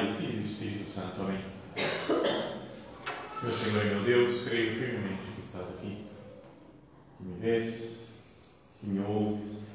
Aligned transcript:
Pai, 0.00 0.14
Filho 0.14 0.40
e 0.40 0.46
Espírito 0.46 0.88
Santo. 0.88 1.20
Amém. 1.20 1.44
Meu 3.42 3.52
Senhor 3.52 3.84
e 3.84 3.88
meu 3.88 4.02
Deus, 4.02 4.48
creio 4.48 4.72
firmemente 4.72 5.20
que 5.36 5.42
estás 5.42 5.74
aqui, 5.74 6.06
que 7.18 7.22
me 7.22 7.38
vês, 7.38 8.14
que 8.78 8.86
me 8.86 9.04
ouves. 9.04 9.66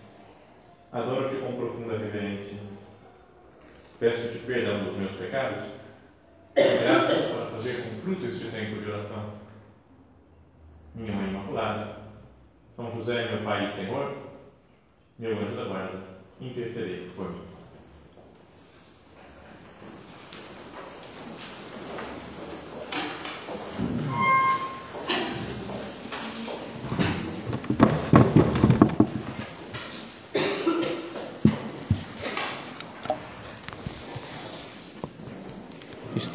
Adoro-te 0.91 1.35
com 1.35 1.53
profunda 1.53 1.97
reverência. 1.97 2.57
Peço-te 3.99 4.39
perdão 4.39 4.85
dos 4.85 4.95
meus 4.97 5.13
pecados 5.13 5.63
e 6.55 6.83
graças 6.83 7.31
para 7.31 7.45
fazer 7.51 7.83
com 7.83 8.01
fruto 8.01 8.25
este 8.25 8.45
tempo 8.45 8.81
de 8.81 8.89
oração. 8.89 9.31
Minha 10.95 11.13
Mãe 11.13 11.29
Imaculada, 11.29 11.97
São 12.71 12.91
José, 12.95 13.29
meu 13.29 13.43
Pai 13.43 13.67
e 13.67 13.71
Senhor, 13.71 14.17
meu 15.19 15.37
anjo 15.37 15.55
da 15.55 15.65
guarda, 15.65 15.99
intercedei 16.41 17.11
por 17.15 17.29
mim. 17.29 17.54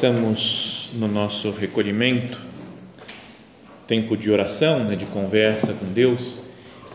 Estamos 0.01 0.89
no 0.95 1.07
nosso 1.07 1.51
recolhimento, 1.51 2.35
tempo 3.85 4.17
de 4.17 4.31
oração, 4.31 4.83
né, 4.83 4.95
de 4.95 5.05
conversa 5.05 5.73
com 5.73 5.85
Deus 5.93 6.37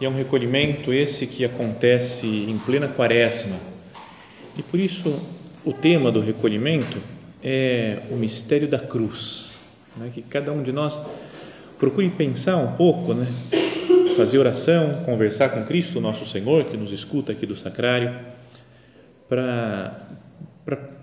e 0.01 0.05
é 0.05 0.09
um 0.09 0.17
recolhimento 0.17 0.93
esse 0.93 1.25
que 1.29 1.45
acontece 1.45 2.27
em 2.27 2.59
plena 2.59 2.89
quaresma. 2.89 3.55
E 4.59 4.63
por 4.65 4.81
isso 4.81 5.25
o 5.65 5.73
tema 5.73 6.11
do 6.11 6.19
recolhimento 6.19 7.01
é 7.45 8.01
o 8.11 8.17
mistério 8.17 8.67
da 8.67 8.81
cruz. 8.81 9.61
Né? 9.97 10.11
Que 10.13 10.23
cada 10.23 10.51
um 10.51 10.61
de 10.61 10.73
nós 10.73 11.01
procure 11.79 12.11
pensar 12.11 12.57
um 12.57 12.73
pouco, 12.73 13.15
né? 13.15 13.29
fazer 14.17 14.39
oração, 14.39 15.05
conversar 15.05 15.51
com 15.51 15.65
Cristo, 15.65 16.01
nosso 16.01 16.27
Senhor, 16.27 16.65
que 16.65 16.77
nos 16.77 16.91
escuta 16.91 17.31
aqui 17.31 17.47
do 17.47 17.55
sacrário, 17.55 18.19
para, 19.29 19.97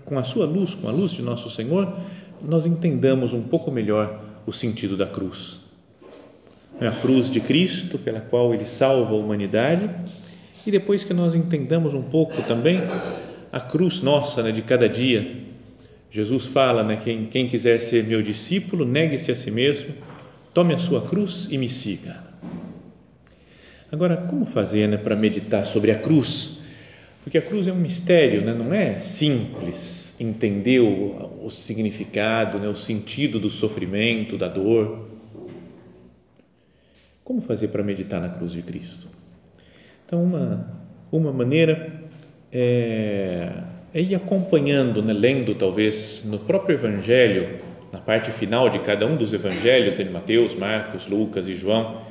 com 0.04 0.18
a 0.18 0.22
sua 0.22 0.46
luz, 0.46 0.74
com 0.74 0.88
a 0.88 0.92
luz 0.92 1.12
de 1.12 1.22
nosso 1.22 1.48
Senhor, 1.50 1.96
nós 2.42 2.66
entendamos 2.66 3.32
um 3.32 3.42
pouco 3.42 3.70
melhor 3.70 4.22
o 4.46 4.52
sentido 4.52 4.96
da 4.96 5.06
cruz 5.06 5.64
a 6.80 6.90
cruz 6.90 7.30
de 7.30 7.40
Cristo, 7.40 7.98
pela 7.98 8.20
qual 8.20 8.52
ele 8.52 8.66
salva 8.66 9.12
a 9.12 9.18
humanidade, 9.18 9.88
e 10.66 10.70
depois 10.70 11.04
que 11.04 11.14
nós 11.14 11.34
entendamos 11.34 11.94
um 11.94 12.02
pouco 12.02 12.42
também 12.42 12.80
a 13.52 13.60
cruz 13.60 14.00
nossa 14.00 14.42
né, 14.42 14.50
de 14.50 14.62
cada 14.62 14.88
dia. 14.88 15.44
Jesus 16.10 16.46
fala, 16.46 16.82
né, 16.82 16.98
quem, 17.02 17.26
quem 17.26 17.48
quiser 17.48 17.80
ser 17.80 18.04
meu 18.04 18.22
discípulo, 18.22 18.84
negue-se 18.84 19.30
a 19.30 19.36
si 19.36 19.50
mesmo, 19.50 19.94
tome 20.52 20.74
a 20.74 20.78
sua 20.78 21.02
cruz 21.02 21.48
e 21.50 21.58
me 21.58 21.68
siga. 21.68 22.16
Agora, 23.92 24.16
como 24.16 24.44
fazer 24.44 24.88
né, 24.88 24.96
para 24.96 25.14
meditar 25.14 25.64
sobre 25.66 25.90
a 25.90 25.98
cruz? 25.98 26.63
Porque 27.24 27.38
a 27.38 27.42
cruz 27.42 27.66
é 27.66 27.72
um 27.72 27.76
mistério, 27.76 28.42
né, 28.42 28.54
não 28.54 28.72
é 28.72 28.98
simples 29.00 30.20
entender 30.20 30.80
o, 30.80 31.46
o 31.46 31.50
significado, 31.50 32.58
né, 32.58 32.68
o 32.68 32.76
sentido 32.76 33.40
do 33.40 33.50
sofrimento, 33.50 34.38
da 34.38 34.46
dor 34.46 35.14
como 37.24 37.40
fazer 37.40 37.68
para 37.68 37.82
meditar 37.82 38.20
na 38.20 38.28
cruz 38.28 38.52
de 38.52 38.60
Cristo? 38.60 39.08
Então, 40.04 40.22
uma, 40.22 40.68
uma 41.10 41.32
maneira 41.32 42.02
é, 42.52 43.50
é 43.94 44.00
ir 44.02 44.14
acompanhando, 44.14 45.02
né, 45.02 45.14
lendo 45.14 45.54
talvez 45.54 46.24
no 46.26 46.38
próprio 46.38 46.74
Evangelho, 46.74 47.60
na 47.90 47.98
parte 47.98 48.30
final 48.30 48.68
de 48.68 48.80
cada 48.80 49.06
um 49.06 49.16
dos 49.16 49.32
Evangelhos, 49.32 49.96
de 49.96 50.04
Mateus, 50.04 50.54
Marcos, 50.54 51.06
Lucas 51.06 51.48
e 51.48 51.56
João, 51.56 52.02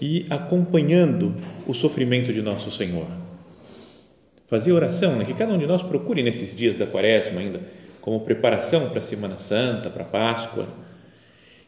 e 0.00 0.24
acompanhando 0.30 1.34
o 1.66 1.74
sofrimento 1.74 2.32
de 2.32 2.40
nosso 2.40 2.70
Senhor. 2.70 3.06
Fazer 4.50 4.72
oração, 4.72 5.14
né, 5.14 5.24
que 5.24 5.32
cada 5.32 5.54
um 5.54 5.58
de 5.58 5.66
nós 5.66 5.80
procure 5.80 6.24
nesses 6.24 6.56
dias 6.56 6.76
da 6.76 6.84
quaresma 6.84 7.40
ainda, 7.40 7.60
como 8.00 8.18
preparação 8.18 8.88
para 8.88 8.98
a 8.98 9.02
Semana 9.02 9.38
Santa, 9.38 9.88
para 9.88 10.02
a 10.02 10.06
Páscoa, 10.06 10.66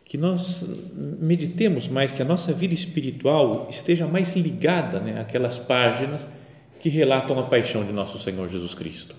que 0.04 0.18
nós 0.18 0.66
meditemos 0.92 1.86
mais, 1.86 2.10
que 2.10 2.20
a 2.20 2.24
nossa 2.24 2.52
vida 2.52 2.74
espiritual 2.74 3.68
esteja 3.70 4.04
mais 4.06 4.32
ligada 4.32 4.98
né, 4.98 5.14
àquelas 5.20 5.60
páginas 5.60 6.26
que 6.80 6.88
relatam 6.88 7.38
a 7.38 7.44
paixão 7.44 7.84
de 7.84 7.92
nosso 7.92 8.18
Senhor 8.18 8.48
Jesus 8.48 8.74
Cristo. 8.74 9.14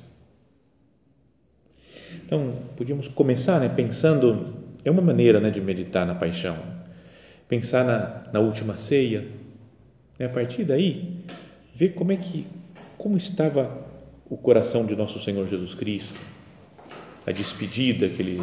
Então, 2.26 2.54
podíamos 2.76 3.08
começar 3.08 3.62
né, 3.62 3.70
pensando, 3.70 4.54
é 4.84 4.92
uma 4.92 5.02
maneira 5.02 5.40
né, 5.40 5.50
de 5.50 5.62
meditar 5.62 6.06
na 6.06 6.16
paixão, 6.16 6.58
pensar 7.48 7.86
na, 7.86 8.34
na 8.34 8.40
última 8.42 8.78
ceia, 8.78 9.26
né, 10.20 10.26
a 10.26 10.30
partir 10.30 10.66
daí, 10.66 11.24
ver 11.74 11.94
como 11.94 12.12
é 12.12 12.18
que, 12.18 12.46
como 12.98 13.18
estava 13.18 13.86
o 14.30 14.38
coração 14.38 14.86
de 14.86 14.96
nosso 14.96 15.20
Senhor 15.20 15.48
Jesus 15.48 15.74
Cristo, 15.74 16.20
a 17.26 17.32
despedida 17.32 18.10
que 18.10 18.22
ele 18.22 18.42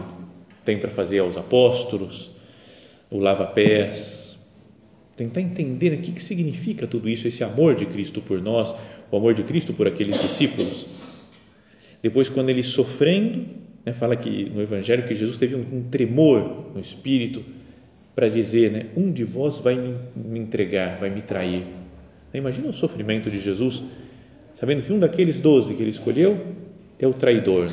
tem 0.64 0.78
para 0.78 0.90
fazer 0.90 1.18
aos 1.18 1.36
apóstolos, 1.36 2.30
o 3.10 3.18
lava-pés, 3.18 4.38
tentar 5.16 5.40
entender 5.40 5.92
o 5.92 5.98
que, 5.98 6.20
significa 6.22 6.86
tudo 6.86 7.08
isso, 7.08 7.28
esse 7.28 7.44
amor 7.44 7.74
de 7.74 7.86
Cristo 7.86 8.22
por 8.22 8.40
nós, 8.40 8.74
o 9.10 9.16
amor 9.16 9.34
de 9.34 9.42
Cristo 9.42 9.72
por 9.72 9.86
aqueles 9.86 10.20
discípulos. 10.20 10.86
Depois, 12.02 12.28
quando 12.28 12.48
ele 12.48 12.62
sofrendo, 12.62 13.46
né, 13.84 13.92
fala 13.92 14.16
que 14.16 14.48
no 14.48 14.62
Evangelho 14.62 15.04
que 15.04 15.14
Jesus 15.14 15.36
teve 15.36 15.56
um, 15.56 15.78
um 15.78 15.82
tremor 15.90 16.72
no 16.74 16.80
espírito 16.80 17.44
para 18.14 18.28
dizer, 18.28 18.70
né, 18.70 18.86
um 18.96 19.12
de 19.12 19.24
vós 19.24 19.58
vai 19.58 19.74
me, 19.74 19.94
me 20.16 20.38
entregar, 20.38 20.98
vai 20.98 21.10
me 21.10 21.20
trair. 21.20 21.64
Imagina 22.32 22.68
o 22.68 22.72
sofrimento 22.72 23.30
de 23.30 23.40
Jesus, 23.40 23.82
sabendo 24.60 24.82
que 24.82 24.92
um 24.92 24.98
daqueles 24.98 25.38
doze 25.38 25.74
que 25.74 25.82
ele 25.82 25.88
escolheu 25.88 26.38
é 26.98 27.06
o 27.06 27.14
traidor, 27.14 27.66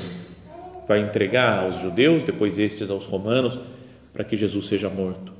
vai 0.87 1.01
entregar 1.01 1.65
aos 1.65 1.81
judeus, 1.81 2.23
depois 2.23 2.57
estes 2.57 2.89
aos 2.89 3.05
romanos 3.05 3.59
para 4.13 4.23
que 4.23 4.37
Jesus 4.37 4.67
seja 4.67 4.89
morto. 4.89 5.33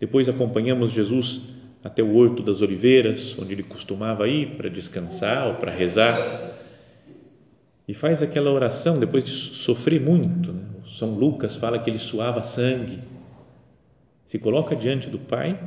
Depois 0.00 0.28
acompanhamos 0.28 0.90
Jesus 0.90 1.42
até 1.84 2.02
o 2.02 2.16
Horto 2.16 2.42
das 2.42 2.62
Oliveiras, 2.62 3.36
onde 3.38 3.54
ele 3.54 3.62
costumava 3.62 4.26
ir 4.26 4.56
para 4.56 4.68
descansar 4.68 5.46
ou 5.46 5.54
para 5.54 5.70
rezar. 5.70 6.18
E 7.86 7.94
faz 7.94 8.22
aquela 8.22 8.50
oração 8.50 8.98
depois 8.98 9.22
de 9.22 9.30
sofrer 9.30 10.00
muito. 10.00 10.52
Né? 10.52 10.62
São 10.84 11.10
Lucas 11.10 11.56
fala 11.56 11.78
que 11.78 11.88
ele 11.88 11.98
suava 11.98 12.42
sangue. 12.42 12.98
Se 14.26 14.38
coloca 14.40 14.74
diante 14.74 15.08
do 15.08 15.18
Pai 15.18 15.58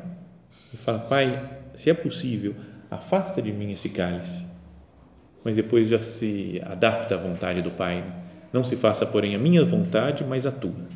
e 0.74 0.78
fala: 0.78 1.00
Pai, 1.00 1.60
se 1.74 1.90
é 1.90 1.94
possível, 1.94 2.54
afasta 2.90 3.42
de 3.42 3.52
mim 3.52 3.72
esse 3.72 3.90
cálice. 3.90 4.46
Mas 5.44 5.56
depois 5.56 5.90
já 5.90 6.00
se 6.00 6.62
adapta 6.66 7.16
à 7.16 7.18
vontade 7.18 7.62
do 7.62 7.72
Pai. 7.72 8.04
Não 8.52 8.64
se 8.64 8.76
faça, 8.76 9.06
porém, 9.06 9.36
a 9.36 9.40
minha 9.40 9.64
vontade, 9.64 10.24
mas 10.24 10.46
a 10.46 10.52
tua. 10.52 10.88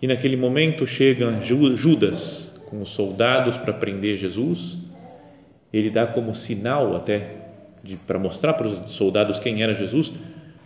E 0.00 0.06
naquele 0.06 0.36
momento 0.36 0.86
chega 0.86 1.40
Judas 1.40 2.60
com 2.68 2.82
os 2.82 2.90
soldados 2.90 3.56
para 3.56 3.72
prender 3.72 4.16
Jesus. 4.16 4.78
Ele 5.72 5.90
dá 5.90 6.06
como 6.06 6.34
sinal 6.34 6.96
até 6.96 7.36
para 8.06 8.18
mostrar 8.18 8.54
para 8.54 8.66
os 8.66 8.92
soldados 8.92 9.38
quem 9.38 9.62
era 9.62 9.74
Jesus. 9.74 10.12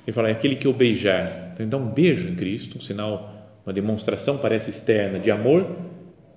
Ele 0.06 0.12
fala: 0.12 0.28
é 0.28 0.32
aquele 0.32 0.56
que 0.56 0.66
eu 0.66 0.72
beijar. 0.72 1.28
Então 1.52 1.64
ele 1.64 1.70
dá 1.70 1.76
um 1.76 1.88
beijo 1.88 2.28
em 2.28 2.34
Cristo, 2.34 2.78
um 2.78 2.80
sinal, 2.80 3.32
uma 3.64 3.72
demonstração 3.72 4.38
parece 4.38 4.70
externa 4.70 5.18
de 5.18 5.30
amor, 5.30 5.66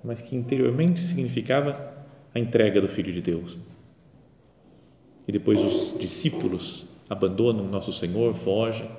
mas 0.04 0.20
que 0.20 0.36
interiormente 0.36 1.02
significava 1.02 1.92
a 2.34 2.38
entrega 2.38 2.80
do 2.80 2.88
Filho 2.88 3.12
de 3.12 3.20
Deus. 3.20 3.58
E 5.26 5.32
depois 5.32 5.60
os 5.60 5.98
discípulos 5.98 6.86
abandonam 7.08 7.66
nosso 7.66 7.92
Senhor, 7.92 8.34
fogem. 8.34 8.90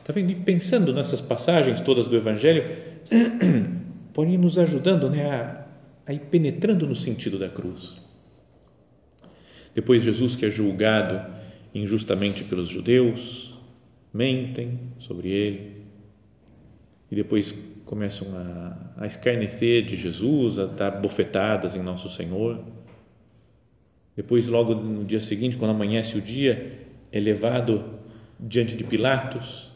Está 0.00 0.12
vendo? 0.12 0.30
E 0.30 0.34
pensando 0.34 0.92
nessas 0.92 1.20
passagens 1.20 1.80
todas 1.80 2.08
do 2.08 2.16
Evangelho, 2.16 2.64
pode 4.12 4.32
ir 4.32 4.38
nos 4.38 4.58
ajudando 4.58 5.10
né, 5.10 5.30
a, 5.30 5.66
a 6.06 6.12
ir 6.12 6.20
penetrando 6.30 6.86
no 6.86 6.96
sentido 6.96 7.38
da 7.38 7.48
cruz. 7.48 7.98
Depois, 9.74 10.02
Jesus, 10.02 10.34
que 10.34 10.46
é 10.46 10.50
julgado 10.50 11.34
injustamente 11.74 12.44
pelos 12.44 12.68
judeus, 12.68 13.54
mentem 14.12 14.78
sobre 14.98 15.28
ele 15.28 15.75
e 17.10 17.14
depois 17.14 17.54
começam 17.84 18.28
a, 18.34 19.02
a 19.02 19.06
escarnecer 19.06 19.84
de 19.84 19.96
Jesus, 19.96 20.58
a 20.58 20.66
dar 20.66 20.90
bofetadas 21.00 21.74
em 21.74 21.82
Nosso 21.82 22.08
Senhor. 22.08 22.64
Depois, 24.16 24.48
logo 24.48 24.74
no 24.74 25.04
dia 25.04 25.20
seguinte, 25.20 25.56
quando 25.56 25.70
amanhece 25.70 26.18
o 26.18 26.20
dia, 26.20 26.80
é 27.12 27.20
levado 27.20 27.84
diante 28.40 28.76
de 28.76 28.82
Pilatos 28.82 29.72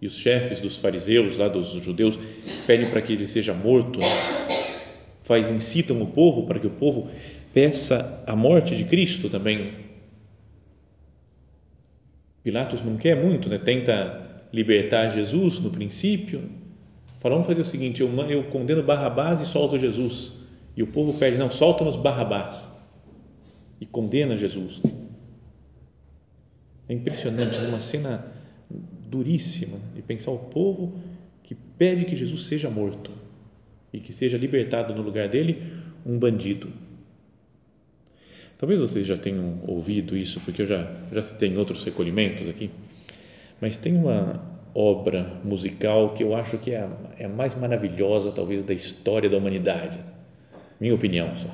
e 0.00 0.06
os 0.06 0.18
chefes 0.18 0.60
dos 0.60 0.76
fariseus, 0.76 1.36
lá 1.36 1.48
dos 1.48 1.70
judeus, 1.70 2.18
pedem 2.66 2.90
para 2.90 3.00
que 3.00 3.12
ele 3.12 3.26
seja 3.26 3.54
morto, 3.54 4.00
né? 4.00 4.06
faz 5.22 5.48
incitam 5.48 6.02
o 6.02 6.06
povo 6.08 6.46
para 6.46 6.58
que 6.58 6.66
o 6.66 6.70
povo 6.70 7.10
peça 7.54 8.22
a 8.26 8.34
morte 8.34 8.76
de 8.76 8.84
Cristo 8.84 9.30
também. 9.30 9.72
Pilatos 12.42 12.82
não 12.82 12.96
quer 12.96 13.16
muito, 13.16 13.48
né? 13.48 13.58
tenta 13.58 14.48
libertar 14.52 15.10
Jesus 15.10 15.58
no 15.58 15.70
princípio. 15.70 16.42
Fala, 17.24 17.36
vamos 17.36 17.46
fazer 17.46 17.62
o 17.62 17.64
seguinte: 17.64 18.02
eu, 18.02 18.14
eu 18.28 18.44
condeno 18.44 18.82
Barrabás 18.82 19.40
e 19.40 19.46
solto 19.46 19.78
Jesus. 19.78 20.32
E 20.76 20.82
o 20.82 20.86
povo 20.88 21.14
pede, 21.18 21.38
não, 21.38 21.48
solta-nos 21.48 21.96
Barrabás. 21.96 22.70
E 23.80 23.86
condena 23.86 24.36
Jesus. 24.36 24.82
É 26.86 26.92
impressionante, 26.92 27.56
uma 27.60 27.80
cena 27.80 28.30
duríssima 29.08 29.78
de 29.94 30.02
pensar 30.02 30.32
o 30.32 30.38
povo 30.38 30.98
que 31.42 31.54
pede 31.54 32.04
que 32.04 32.14
Jesus 32.14 32.42
seja 32.42 32.68
morto 32.68 33.10
e 33.90 34.00
que 34.00 34.12
seja 34.12 34.36
libertado 34.36 34.94
no 34.94 35.00
lugar 35.00 35.26
dele 35.30 35.62
um 36.04 36.18
bandido. 36.18 36.70
Talvez 38.58 38.78
vocês 38.78 39.06
já 39.06 39.16
tenham 39.16 39.60
ouvido 39.66 40.14
isso, 40.14 40.40
porque 40.40 40.60
eu 40.60 40.66
já, 40.66 40.94
já 41.10 41.22
citei 41.22 41.48
em 41.48 41.56
outros 41.56 41.82
recolhimentos 41.84 42.46
aqui, 42.50 42.68
mas 43.62 43.78
tem 43.78 43.96
uma 43.96 44.53
obra 44.74 45.40
musical 45.44 46.10
que 46.10 46.24
eu 46.24 46.34
acho 46.34 46.58
que 46.58 46.72
é 46.72 46.78
a, 46.78 46.88
é 47.18 47.28
mais 47.28 47.54
maravilhosa, 47.54 48.32
talvez, 48.32 48.62
da 48.62 48.74
história 48.74 49.30
da 49.30 49.36
humanidade. 49.36 49.98
Minha 50.80 50.94
opinião 50.94 51.30
só. 51.36 51.48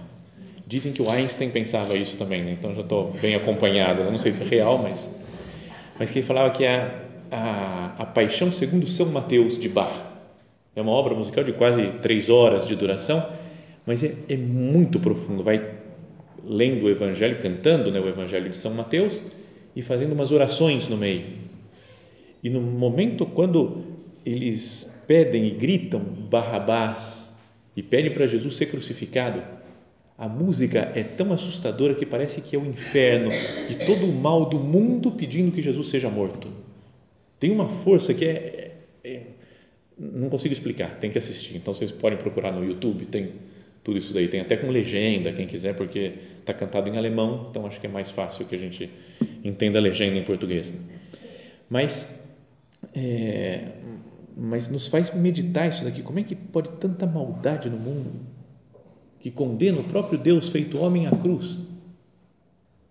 Dizem 0.66 0.92
que 0.92 1.02
o 1.02 1.10
Einstein 1.10 1.50
pensava 1.50 1.94
isso 1.96 2.16
também, 2.16 2.44
né? 2.44 2.52
então 2.52 2.74
já 2.74 2.82
estou 2.82 3.12
bem 3.20 3.34
acompanhado. 3.34 4.02
Eu 4.02 4.10
não 4.10 4.18
sei 4.18 4.32
se 4.32 4.42
é 4.42 4.46
real, 4.46 4.78
mas, 4.78 5.10
mas 5.98 6.10
que 6.10 6.20
ele 6.20 6.26
falava 6.26 6.54
que 6.54 6.64
a, 6.64 7.02
a, 7.30 7.94
a 7.98 8.06
Paixão 8.06 8.50
segundo 8.50 8.86
São 8.86 9.06
Mateus 9.06 9.58
de 9.58 9.68
Bach. 9.68 9.92
É 10.74 10.80
uma 10.80 10.92
obra 10.92 11.14
musical 11.14 11.42
de 11.42 11.52
quase 11.52 11.86
três 12.00 12.30
horas 12.30 12.66
de 12.66 12.76
duração, 12.76 13.26
mas 13.84 14.04
é, 14.04 14.14
é 14.28 14.36
muito 14.36 15.00
profundo. 15.00 15.42
Vai 15.42 15.74
lendo 16.44 16.86
o 16.86 16.88
Evangelho, 16.90 17.42
cantando 17.42 17.90
né, 17.90 18.00
o 18.00 18.08
Evangelho 18.08 18.48
de 18.48 18.56
São 18.56 18.72
Mateus 18.72 19.20
e 19.74 19.82
fazendo 19.82 20.12
umas 20.12 20.32
orações 20.32 20.88
no 20.88 20.96
meio. 20.96 21.49
E 22.42 22.50
no 22.50 22.60
momento 22.60 23.26
quando 23.26 23.84
eles 24.24 25.02
pedem 25.06 25.46
e 25.46 25.50
gritam 25.50 26.00
Barrabás 26.00 27.36
e 27.76 27.82
pedem 27.82 28.12
para 28.12 28.26
Jesus 28.26 28.54
ser 28.54 28.66
crucificado, 28.66 29.42
a 30.16 30.28
música 30.28 30.92
é 30.94 31.02
tão 31.02 31.32
assustadora 31.32 31.94
que 31.94 32.04
parece 32.04 32.42
que 32.42 32.54
é 32.54 32.58
o 32.58 32.66
inferno 32.66 33.30
e 33.70 33.74
todo 33.86 34.04
o 34.06 34.12
mal 34.12 34.44
do 34.44 34.58
mundo 34.58 35.12
pedindo 35.12 35.50
que 35.50 35.62
Jesus 35.62 35.88
seja 35.88 36.10
morto. 36.10 36.48
Tem 37.38 37.50
uma 37.50 37.68
força 37.68 38.12
que 38.12 38.26
é, 38.26 38.74
é, 39.02 39.10
é 39.10 39.22
não 39.98 40.28
consigo 40.28 40.52
explicar, 40.52 40.98
tem 40.98 41.10
que 41.10 41.18
assistir. 41.18 41.56
Então 41.56 41.72
vocês 41.72 41.90
podem 41.90 42.18
procurar 42.18 42.52
no 42.52 42.64
YouTube, 42.64 43.06
tem 43.06 43.32
tudo 43.82 43.98
isso 43.98 44.12
daí. 44.12 44.28
Tem 44.28 44.40
até 44.40 44.56
com 44.56 44.70
legenda, 44.70 45.32
quem 45.32 45.46
quiser, 45.46 45.74
porque 45.74 46.12
está 46.38 46.52
cantado 46.52 46.88
em 46.88 46.96
alemão, 46.96 47.48
então 47.50 47.66
acho 47.66 47.80
que 47.80 47.86
é 47.86 47.90
mais 47.90 48.10
fácil 48.10 48.46
que 48.46 48.54
a 48.54 48.58
gente 48.58 48.90
entenda 49.44 49.78
a 49.78 49.82
legenda 49.82 50.18
em 50.18 50.24
português. 50.24 50.74
Mas, 51.68 52.29
é, 52.94 53.72
mas 54.36 54.68
nos 54.68 54.88
faz 54.88 55.14
meditar 55.14 55.68
isso 55.68 55.84
daqui. 55.84 56.02
Como 56.02 56.18
é 56.18 56.22
que 56.22 56.34
pode 56.34 56.70
tanta 56.72 57.06
maldade 57.06 57.68
no 57.68 57.78
mundo 57.78 58.12
que 59.18 59.30
condena 59.30 59.80
o 59.80 59.84
próprio 59.84 60.18
Deus 60.18 60.48
feito 60.48 60.78
homem 60.78 61.06
à 61.06 61.10
cruz? 61.10 61.58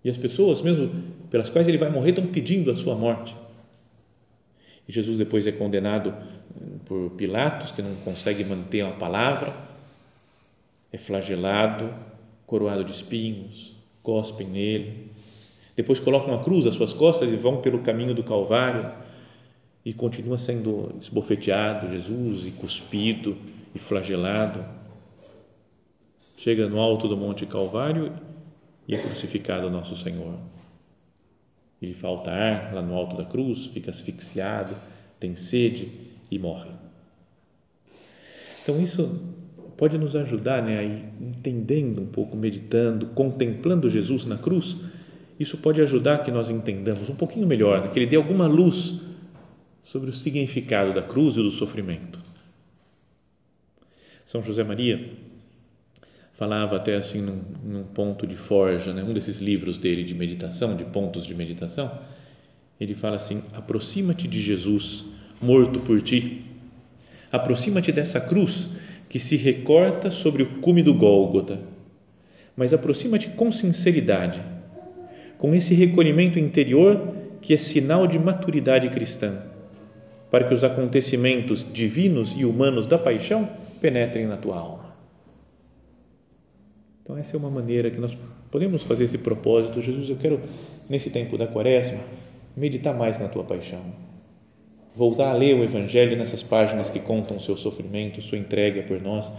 E 0.03 0.09
as 0.09 0.17
pessoas, 0.17 0.61
mesmo 0.61 0.89
pelas 1.29 1.49
quais 1.49 1.67
ele 1.67 1.77
vai 1.77 1.89
morrer, 1.89 2.09
estão 2.09 2.27
pedindo 2.27 2.71
a 2.71 2.75
sua 2.75 2.95
morte. 2.95 3.35
E 4.87 4.91
Jesus 4.91 5.17
depois 5.17 5.45
é 5.45 5.51
condenado 5.51 6.13
por 6.85 7.11
Pilatos, 7.11 7.71
que 7.71 7.81
não 7.81 7.93
consegue 7.95 8.43
manter 8.43 8.83
uma 8.83 8.93
palavra 8.93 9.69
é 10.91 10.97
flagelado, 10.97 11.93
coroado 12.45 12.83
de 12.83 12.91
espinhos, 12.91 13.75
cospem 14.01 14.47
nele. 14.47 15.11
Depois 15.75 15.99
colocam 15.99 16.33
a 16.33 16.43
cruz 16.43 16.65
às 16.65 16.75
suas 16.75 16.93
costas 16.93 17.31
e 17.31 17.35
vão 17.35 17.57
pelo 17.57 17.79
caminho 17.79 18.13
do 18.13 18.23
Calvário 18.23 18.91
e 19.89 19.93
continua 19.93 20.37
sendo 20.37 20.93
esbofeteado 21.01 21.89
Jesus 21.89 22.45
e 22.45 22.51
cuspido 22.51 23.35
e 23.73 23.79
flagelado. 23.79 24.63
Chega 26.37 26.67
no 26.67 26.79
alto 26.79 27.07
do 27.07 27.17
Monte 27.17 27.47
Calvário 27.47 28.13
e 28.87 28.93
é 28.93 28.99
crucificado 28.99 29.67
nosso 29.67 29.95
Senhor. 29.95 30.35
Ele 31.81 31.95
falta 31.95 32.29
ar 32.29 32.71
lá 32.71 32.83
no 32.83 32.93
alto 32.93 33.17
da 33.17 33.25
cruz, 33.25 33.65
fica 33.65 33.89
asfixiado, 33.89 34.75
tem 35.19 35.35
sede 35.35 35.89
e 36.29 36.37
morre. 36.37 36.69
Então 38.61 38.79
isso 38.79 39.23
pode 39.75 39.97
nos 39.97 40.15
ajudar 40.15 40.61
né, 40.61 40.77
a 40.77 40.83
ir 40.83 41.03
entendendo 41.19 42.03
um 42.03 42.05
pouco, 42.05 42.37
meditando, 42.37 43.07
contemplando 43.07 43.89
Jesus 43.89 44.23
na 44.23 44.37
cruz. 44.37 44.77
Isso 45.39 45.57
pode 45.57 45.81
ajudar 45.81 46.19
que 46.19 46.29
nós 46.29 46.51
entendamos 46.51 47.09
um 47.09 47.15
pouquinho 47.15 47.47
melhor, 47.47 47.81
né, 47.81 47.87
que 47.87 47.97
Ele 47.97 48.05
dê 48.05 48.17
alguma 48.17 48.45
luz 48.45 49.08
sobre 49.89 50.11
o 50.11 50.13
significado 50.13 50.93
da 50.93 51.01
cruz 51.01 51.35
e 51.35 51.41
do 51.41 51.49
sofrimento. 51.49 52.19
São 54.23 54.43
José 54.43 54.63
Maria 54.63 55.03
falava 56.33 56.75
até 56.75 56.95
assim 56.95 57.23
num, 57.23 57.41
num 57.63 57.83
ponto 57.85 58.27
de 58.27 58.35
forja, 58.35 58.93
né, 58.93 59.03
um 59.03 59.13
desses 59.13 59.39
livros 59.39 59.79
dele 59.79 60.03
de 60.03 60.13
meditação, 60.13 60.77
de 60.77 60.83
pontos 60.85 61.25
de 61.25 61.33
meditação, 61.33 61.91
ele 62.79 62.93
fala 62.93 63.15
assim: 63.15 63.41
aproxima-te 63.51 64.27
de 64.27 64.39
Jesus, 64.39 65.05
morto 65.41 65.79
por 65.79 65.99
ti, 66.03 66.45
aproxima-te 67.31 67.91
dessa 67.91 68.21
cruz 68.21 68.69
que 69.09 69.17
se 69.17 69.37
recorta 69.37 70.11
sobre 70.11 70.43
o 70.43 70.59
cume 70.59 70.83
do 70.83 70.93
Gólgota, 70.93 71.59
mas 72.55 72.75
aproxima-te 72.75 73.29
com 73.29 73.51
sinceridade, 73.51 74.39
com 75.39 75.55
esse 75.55 75.73
recolhimento 75.73 76.37
interior 76.37 77.15
que 77.41 77.55
é 77.55 77.57
sinal 77.57 78.05
de 78.05 78.19
maturidade 78.19 78.87
cristã, 78.89 79.49
para 80.29 80.45
que 80.45 80.53
os 80.53 80.63
acontecimentos 80.63 81.65
divinos 81.71 82.35
e 82.37 82.45
humanos 82.45 82.87
da 82.87 82.97
paixão 82.97 83.49
penetrem 83.81 84.27
na 84.27 84.37
tua 84.37 84.57
alma. 84.57 84.95
Então, 87.03 87.17
essa 87.17 87.35
é 87.35 87.39
uma 87.39 87.49
maneira 87.49 87.89
que 87.89 87.99
nós 87.99 88.15
podemos 88.51 88.83
fazer 88.83 89.05
esse 89.05 89.17
propósito. 89.17 89.81
Jesus, 89.81 90.09
eu 90.09 90.17
quero, 90.17 90.39
nesse 90.87 91.09
tempo 91.09 91.37
da 91.37 91.47
quaresma, 91.47 91.99
meditar 92.55 92.95
mais 92.95 93.19
na 93.19 93.27
tua 93.27 93.43
paixão 93.43 93.81
voltar 94.99 95.31
a 95.31 95.33
ler 95.33 95.55
o 95.55 95.63
Evangelho 95.63 96.17
nessas 96.17 96.43
páginas 96.43 96.89
que 96.89 96.99
contam 96.99 97.37
o 97.37 97.39
seu 97.39 97.55
sofrimento, 97.55 98.21
sua 98.21 98.37
entrega 98.37 98.83
por 98.83 99.01
nós. 99.01 99.31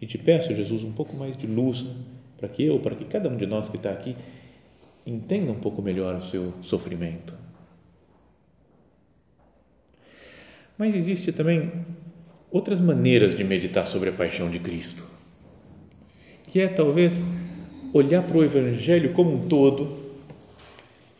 E 0.00 0.06
te 0.06 0.18
peço, 0.18 0.54
Jesus, 0.54 0.84
um 0.84 0.92
pouco 0.92 1.16
mais 1.16 1.34
de 1.34 1.46
luz 1.46 1.86
para 2.36 2.46
que 2.46 2.62
eu, 2.62 2.78
para 2.78 2.94
que 2.94 3.06
cada 3.06 3.28
um 3.28 3.36
de 3.36 3.46
nós 3.46 3.70
que 3.70 3.76
está 3.76 3.90
aqui 3.90 4.14
entenda 5.06 5.50
um 5.50 5.58
pouco 5.58 5.80
melhor 5.80 6.16
o 6.16 6.20
seu 6.20 6.52
sofrimento. 6.60 7.32
Mas 10.78 10.94
existe 10.94 11.32
também 11.32 11.72
outras 12.50 12.80
maneiras 12.80 13.34
de 13.34 13.42
meditar 13.42 13.86
sobre 13.86 14.10
a 14.10 14.12
paixão 14.12 14.48
de 14.48 14.60
Cristo, 14.60 15.04
que 16.46 16.60
é 16.60 16.68
talvez 16.68 17.22
olhar 17.92 18.22
para 18.22 18.38
o 18.38 18.44
Evangelho 18.44 19.12
como 19.12 19.34
um 19.34 19.48
todo 19.48 19.98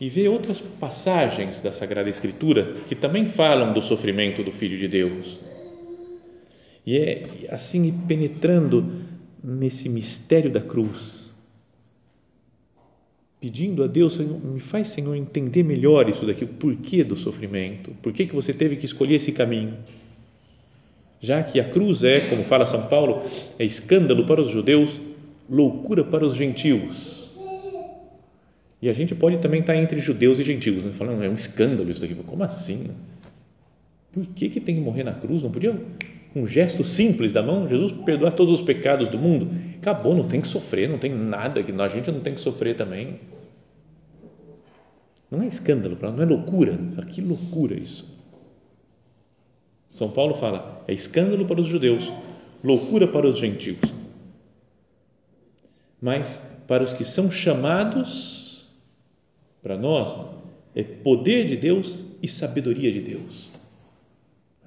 e 0.01 0.09
ver 0.09 0.29
outras 0.29 0.61
passagens 0.61 1.61
da 1.61 1.73
Sagrada 1.73 2.09
Escritura 2.09 2.77
que 2.89 2.95
também 2.95 3.27
falam 3.27 3.73
do 3.73 3.83
sofrimento 3.83 4.45
do 4.45 4.53
Filho 4.53 4.79
de 4.79 4.87
Deus. 4.87 5.41
E 6.87 6.97
é 6.97 7.27
assim 7.51 7.93
penetrando 8.07 9.03
nesse 9.43 9.89
mistério 9.89 10.51
da 10.51 10.61
cruz, 10.61 11.28
pedindo 13.41 13.85
a 13.85 13.87
Deus, 13.87 14.15
Senhor, 14.15 14.45
me 14.45 14.61
faz, 14.61 14.89
Senhor, 14.89 15.15
entender 15.15 15.63
melhor 15.63 16.09
isso 16.09 16.27
daqui, 16.27 16.45
o 16.45 16.49
porquê 16.49 17.05
do 17.05 17.17
sofrimento, 17.17 17.93
por 18.03 18.13
que 18.13 18.25
você 18.27 18.53
teve 18.53 18.77
que 18.77 18.85
escolher 18.85 19.15
esse 19.15 19.33
caminho. 19.33 19.75
Já 21.21 21.43
que 21.43 21.59
a 21.59 21.65
cruz 21.65 22.05
é, 22.05 22.21
como 22.21 22.45
fala 22.45 22.67
São 22.67 22.87
Paulo, 22.87 23.23
é 23.59 23.65
escândalo 23.65 24.25
para 24.25 24.41
os 24.41 24.51
judeus, 24.51 25.01
loucura 25.49 26.05
para 26.05 26.25
os 26.25 26.37
gentios 26.37 27.19
e 28.81 28.89
a 28.89 28.93
gente 28.93 29.15
pode 29.15 29.39
também 29.39 29.61
estar 29.61 29.77
entre 29.77 29.99
judeus 29.99 30.39
e 30.39 30.45
gentios, 30.45 30.85
né? 30.85 30.93
falando, 30.93 31.23
é 31.23 31.29
um 31.29 31.35
escândalo 31.35 31.91
isso 31.91 32.01
daqui. 32.01 32.15
Como 32.15 32.45
assim? 32.45 32.89
Por 34.13 34.25
que, 34.27 34.49
que 34.49 34.61
tem 34.61 34.77
que 34.77 34.81
morrer 34.81 35.03
na 35.03 35.13
cruz? 35.13 35.43
Não 35.43 35.51
podia 35.51 35.77
um 36.39 36.47
gesto 36.47 36.85
simples 36.85 37.33
da 37.33 37.43
mão, 37.43 37.69
Jesus 37.69 37.93
perdoar 38.05 38.33
todos 38.33 38.53
os 38.53 38.61
pecados 38.61 39.09
do 39.09 39.19
mundo. 39.19 39.51
Acabou, 39.77 40.15
não 40.15 40.29
tem 40.29 40.41
que 40.41 40.49
sofrer, 40.49 40.89
não 40.89 40.99
tem 40.99 41.13
nada 41.13 41.63
que 41.63 41.73
a 41.73 41.89
gente 41.89 42.11
não 42.11 42.21
tem 42.21 42.35
que 42.35 42.41
sofrer 42.41 42.77
também. 42.77 43.21
Não 45.31 45.43
é 45.43 45.47
escândalo, 45.47 45.99
não 46.01 46.23
é 46.23 46.27
loucura. 46.27 46.79
Que 47.09 47.21
loucura 47.21 47.75
isso. 47.75 48.17
São 49.91 50.11
Paulo 50.11 50.35
fala, 50.35 50.85
é 50.87 50.95
escândalo 50.95 51.45
para 51.45 51.61
os 51.61 51.67
judeus, 51.67 52.13
loucura 52.63 53.07
para 53.09 53.27
os 53.27 53.39
gentios. 53.39 53.79
Mas 56.01 56.41
para 56.67 56.85
os 56.85 56.93
que 56.93 57.05
são 57.05 57.31
chamados 57.31 58.69
para 59.63 59.77
nós 59.77 60.17
é 60.75 60.83
poder 60.83 61.47
de 61.47 61.57
Deus 61.57 62.05
e 62.23 62.29
sabedoria 62.29 62.93
de 62.93 63.01
Deus. 63.01 63.58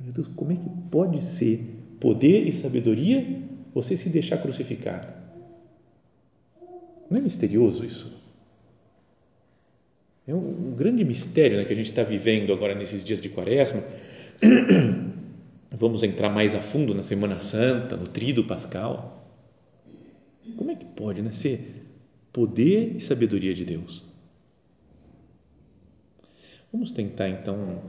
Meu 0.03 0.13
Deus, 0.13 0.27
como 0.35 0.51
é 0.51 0.55
que 0.55 0.69
pode 0.89 1.23
ser 1.23 1.59
poder 1.99 2.47
e 2.47 2.53
sabedoria 2.53 3.41
você 3.73 3.95
se 3.95 4.09
deixar 4.09 4.37
crucificar? 4.37 5.21
Não 7.09 7.17
é 7.17 7.21
misterioso 7.21 7.85
isso? 7.85 8.11
É 10.27 10.33
um, 10.33 10.69
um 10.69 10.75
grande 10.75 11.03
mistério 11.03 11.57
né, 11.57 11.65
que 11.65 11.73
a 11.73 11.75
gente 11.75 11.89
está 11.89 12.03
vivendo 12.03 12.53
agora 12.53 12.73
nesses 12.73 13.03
dias 13.03 13.21
de 13.21 13.29
quaresma. 13.29 13.83
Vamos 15.71 16.03
entrar 16.03 16.29
mais 16.29 16.55
a 16.55 16.59
fundo 16.59 16.93
na 16.93 17.03
Semana 17.03 17.39
Santa, 17.39 17.95
no 17.95 18.07
Tríduo 18.07 18.45
Pascal. 18.45 19.25
Como 20.57 20.71
é 20.71 20.75
que 20.75 20.85
pode 20.85 21.21
né, 21.21 21.31
ser 21.31 21.85
poder 22.31 22.95
e 22.95 22.99
sabedoria 22.99 23.53
de 23.53 23.65
Deus? 23.65 24.03
Vamos 26.71 26.91
tentar 26.91 27.29
então 27.29 27.81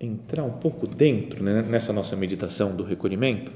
entrar 0.00 0.44
um 0.44 0.52
pouco 0.52 0.86
dentro 0.86 1.42
né, 1.42 1.62
nessa 1.62 1.92
nossa 1.92 2.14
meditação 2.16 2.76
do 2.76 2.84
recolhimento, 2.84 3.50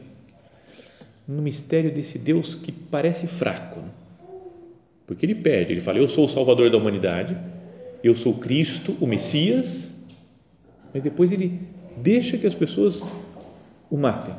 no 1.27 1.41
mistério 1.41 1.93
desse 1.93 2.19
Deus 2.19 2.55
que 2.55 2.73
parece 2.73 3.27
fraco, 3.27 3.81
né? 3.81 3.91
porque 5.07 5.25
ele 5.25 5.35
pede, 5.35 5.73
ele 5.73 5.81
fala: 5.81 5.99
Eu 5.99 6.09
sou 6.09 6.25
o 6.25 6.29
Salvador 6.29 6.71
da 6.71 6.77
humanidade, 6.77 7.37
eu 8.03 8.15
sou 8.15 8.35
Cristo, 8.35 8.97
o 9.01 9.07
Messias, 9.07 10.05
mas 10.93 11.03
depois 11.03 11.33
ele 11.33 11.61
deixa 11.97 12.37
que 12.37 12.47
as 12.47 12.55
pessoas 12.55 13.03
o 13.91 13.97
matem. 13.97 14.35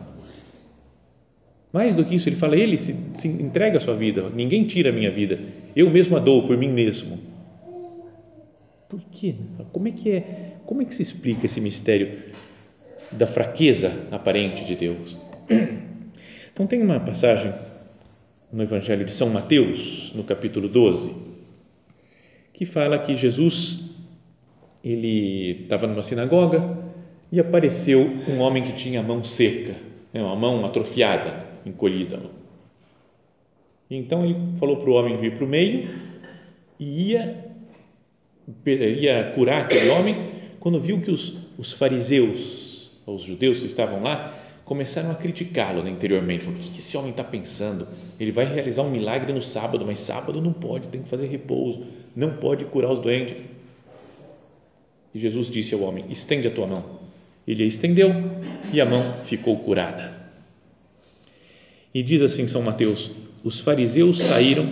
Mais 1.72 1.96
do 1.96 2.04
que 2.04 2.16
isso, 2.16 2.28
ele 2.28 2.36
fala: 2.36 2.58
Ele 2.58 2.78
se, 2.78 2.96
se 3.14 3.28
entrega 3.28 3.78
a 3.78 3.80
sua 3.80 3.96
vida, 3.96 4.30
ninguém 4.30 4.66
tira 4.66 4.90
a 4.90 4.94
minha 4.94 5.10
vida, 5.10 5.40
eu 5.76 5.90
mesmo 5.90 6.18
a 6.18 6.20
dou 6.20 6.46
por 6.46 6.58
mim 6.58 6.70
mesmo. 6.70 7.33
Por 8.94 9.02
quê? 9.12 9.34
Como 9.72 9.88
é 9.88 9.92
que 9.92 10.12
é? 10.12 10.54
Como 10.68 10.84
é 10.84 10.86
que 10.86 10.94
se 10.94 11.02
explica 11.02 11.48
esse 11.48 11.60
mistério 11.60 12.16
da 13.12 13.26
fraqueza 13.26 13.92
aparente 14.12 14.64
de 14.66 14.76
Deus? 14.76 15.18
Então 16.54 16.68
tem 16.68 16.80
uma 16.80 17.00
passagem 17.00 17.52
no 18.52 18.62
Evangelho 18.62 19.04
de 19.04 19.12
São 19.12 19.32
Mateus, 19.32 20.12
no 20.14 20.24
capítulo 20.24 20.70
12, 20.70 21.12
que 22.54 22.66
fala 22.66 23.00
que 23.00 23.16
Jesus 23.16 23.96
ele 24.84 25.64
estava 25.64 25.88
numa 25.88 26.04
sinagoga 26.04 26.78
e 27.32 27.40
apareceu 27.40 28.00
um 28.30 28.42
homem 28.42 28.62
que 28.62 28.74
tinha 28.74 29.00
a 29.00 29.04
mão 29.04 29.24
seca, 29.24 29.76
né, 30.14 30.22
uma 30.22 30.36
mão 30.36 30.64
atrofiada, 30.64 31.48
encolhida. 31.66 32.22
Então 33.90 34.24
ele 34.24 34.38
falou 34.58 34.78
para 34.78 34.90
o 34.92 34.94
homem 34.94 35.18
vir 35.18 35.34
para 35.34 35.46
o 35.46 35.48
meio 35.48 35.90
e 36.80 37.12
ia, 37.14 37.43
ia 38.66 39.32
curar 39.36 39.64
aquele 39.64 39.90
homem 39.90 40.16
quando 40.60 40.80
viu 40.80 41.02
que 41.02 41.12
os, 41.12 41.38
os 41.58 41.74
fariseus, 41.74 42.92
os 43.06 43.22
judeus 43.24 43.60
que 43.60 43.66
estavam 43.66 44.02
lá, 44.02 44.34
começaram 44.66 45.12
a 45.12 45.16
criticá-lo 45.16 45.88
interiormente. 45.88 46.46
Falaram, 46.46 46.62
o 46.62 46.64
que 46.72 46.80
esse 46.80 46.96
homem 46.96 47.12
está 47.12 47.24
pensando? 47.24 47.88
Ele 48.20 48.32
vai 48.32 48.46
realizar 48.46 48.82
um 48.84 48.90
milagre 48.90 49.34
no 49.34 49.42
sábado, 49.42 49.86
mas 49.86 50.00
sábado 50.00 50.42
não 50.42 50.54
pode, 50.54 50.88
tem 50.88 51.02
que 51.02 51.10
fazer 51.10 51.28
repouso, 51.28 51.86
não 52.16 52.38
pode 52.38 52.66
curar 52.66 52.92
os 52.92 53.00
doentes. 53.00 53.36
E 55.14 55.20
Jesus 55.20 55.50
disse 55.50 55.74
ao 55.74 55.82
homem: 55.82 56.06
estende 56.10 56.48
a 56.48 56.52
tua 56.52 56.66
mão. 56.66 56.84
Ele 57.46 57.64
a 57.64 57.68
estendeu 57.68 58.10
e 58.72 58.80
a 58.80 58.86
mão 58.86 59.04
ficou 59.24 59.58
curada. 59.58 60.14
E 61.94 62.02
diz 62.02 62.22
assim 62.22 62.48
São 62.48 62.62
Mateus: 62.62 63.12
os 63.44 63.60
fariseus 63.60 64.20
saíram 64.20 64.66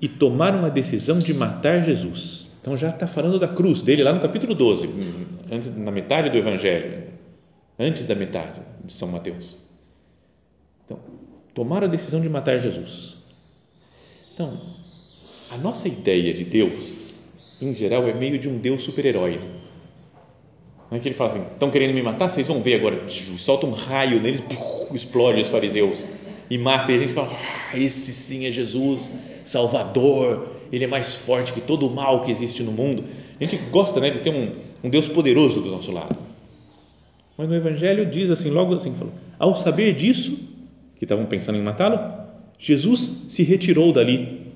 e 0.00 0.08
tomaram 0.08 0.64
a 0.64 0.68
decisão 0.68 1.18
de 1.18 1.34
matar 1.34 1.84
Jesus. 1.84 2.48
Então 2.64 2.78
já 2.78 2.88
está 2.88 3.06
falando 3.06 3.38
da 3.38 3.46
cruz 3.46 3.82
dele 3.82 4.02
lá 4.02 4.10
no 4.10 4.20
capítulo 4.20 4.54
12, 4.54 4.88
antes, 5.52 5.76
na 5.76 5.90
metade 5.90 6.30
do 6.30 6.38
Evangelho, 6.38 7.08
antes 7.78 8.06
da 8.06 8.14
metade 8.14 8.58
de 8.82 8.90
São 8.90 9.08
Mateus. 9.08 9.58
Então, 10.82 10.98
tomaram 11.52 11.86
a 11.86 11.90
decisão 11.90 12.22
de 12.22 12.28
matar 12.30 12.58
Jesus. 12.58 13.18
Então, 14.32 14.58
a 15.50 15.58
nossa 15.58 15.88
ideia 15.88 16.32
de 16.32 16.42
Deus, 16.42 17.16
em 17.60 17.74
geral, 17.74 18.08
é 18.08 18.14
meio 18.14 18.38
de 18.38 18.48
um 18.48 18.56
Deus 18.56 18.82
super-herói. 18.82 19.38
Não 20.90 20.96
é 20.96 20.98
que 20.98 21.06
ele 21.06 21.14
fala 21.14 21.32
assim, 21.32 21.42
estão 21.52 21.70
querendo 21.70 21.92
me 21.92 22.00
matar? 22.00 22.30
Vocês 22.30 22.48
vão 22.48 22.62
ver 22.62 22.76
agora. 22.76 23.06
Solta 23.08 23.66
um 23.66 23.72
raio 23.72 24.22
neles, 24.22 24.42
explode 24.90 25.42
os 25.42 25.50
fariseus 25.50 25.98
e 26.48 26.56
mata. 26.56 26.92
E 26.92 26.94
a 26.94 26.98
gente 27.00 27.12
fala, 27.12 27.30
ah, 27.30 27.76
esse 27.76 28.10
sim 28.10 28.46
é 28.46 28.50
Jesus, 28.50 29.10
Salvador, 29.44 30.53
ele 30.74 30.84
é 30.84 30.88
mais 30.88 31.14
forte 31.14 31.52
que 31.52 31.60
todo 31.60 31.86
o 31.86 31.90
mal 31.94 32.22
que 32.22 32.30
existe 32.30 32.62
no 32.62 32.72
mundo. 32.72 33.04
A 33.40 33.44
gente 33.44 33.56
gosta 33.70 34.00
né, 34.00 34.10
de 34.10 34.18
ter 34.18 34.30
um, 34.30 34.50
um 34.82 34.90
Deus 34.90 35.06
poderoso 35.08 35.60
do 35.60 35.70
nosso 35.70 35.92
lado. 35.92 36.16
Mas 37.36 37.48
no 37.48 37.54
Evangelho 37.54 38.06
diz 38.06 38.30
assim, 38.30 38.50
logo 38.50 38.74
assim, 38.74 38.94
falou, 38.94 39.12
ao 39.38 39.54
saber 39.54 39.94
disso, 39.94 40.38
que 40.96 41.04
estavam 41.04 41.26
pensando 41.26 41.58
em 41.58 41.62
matá-lo, 41.62 41.98
Jesus 42.58 43.26
se 43.28 43.42
retirou 43.42 43.92
dali. 43.92 44.52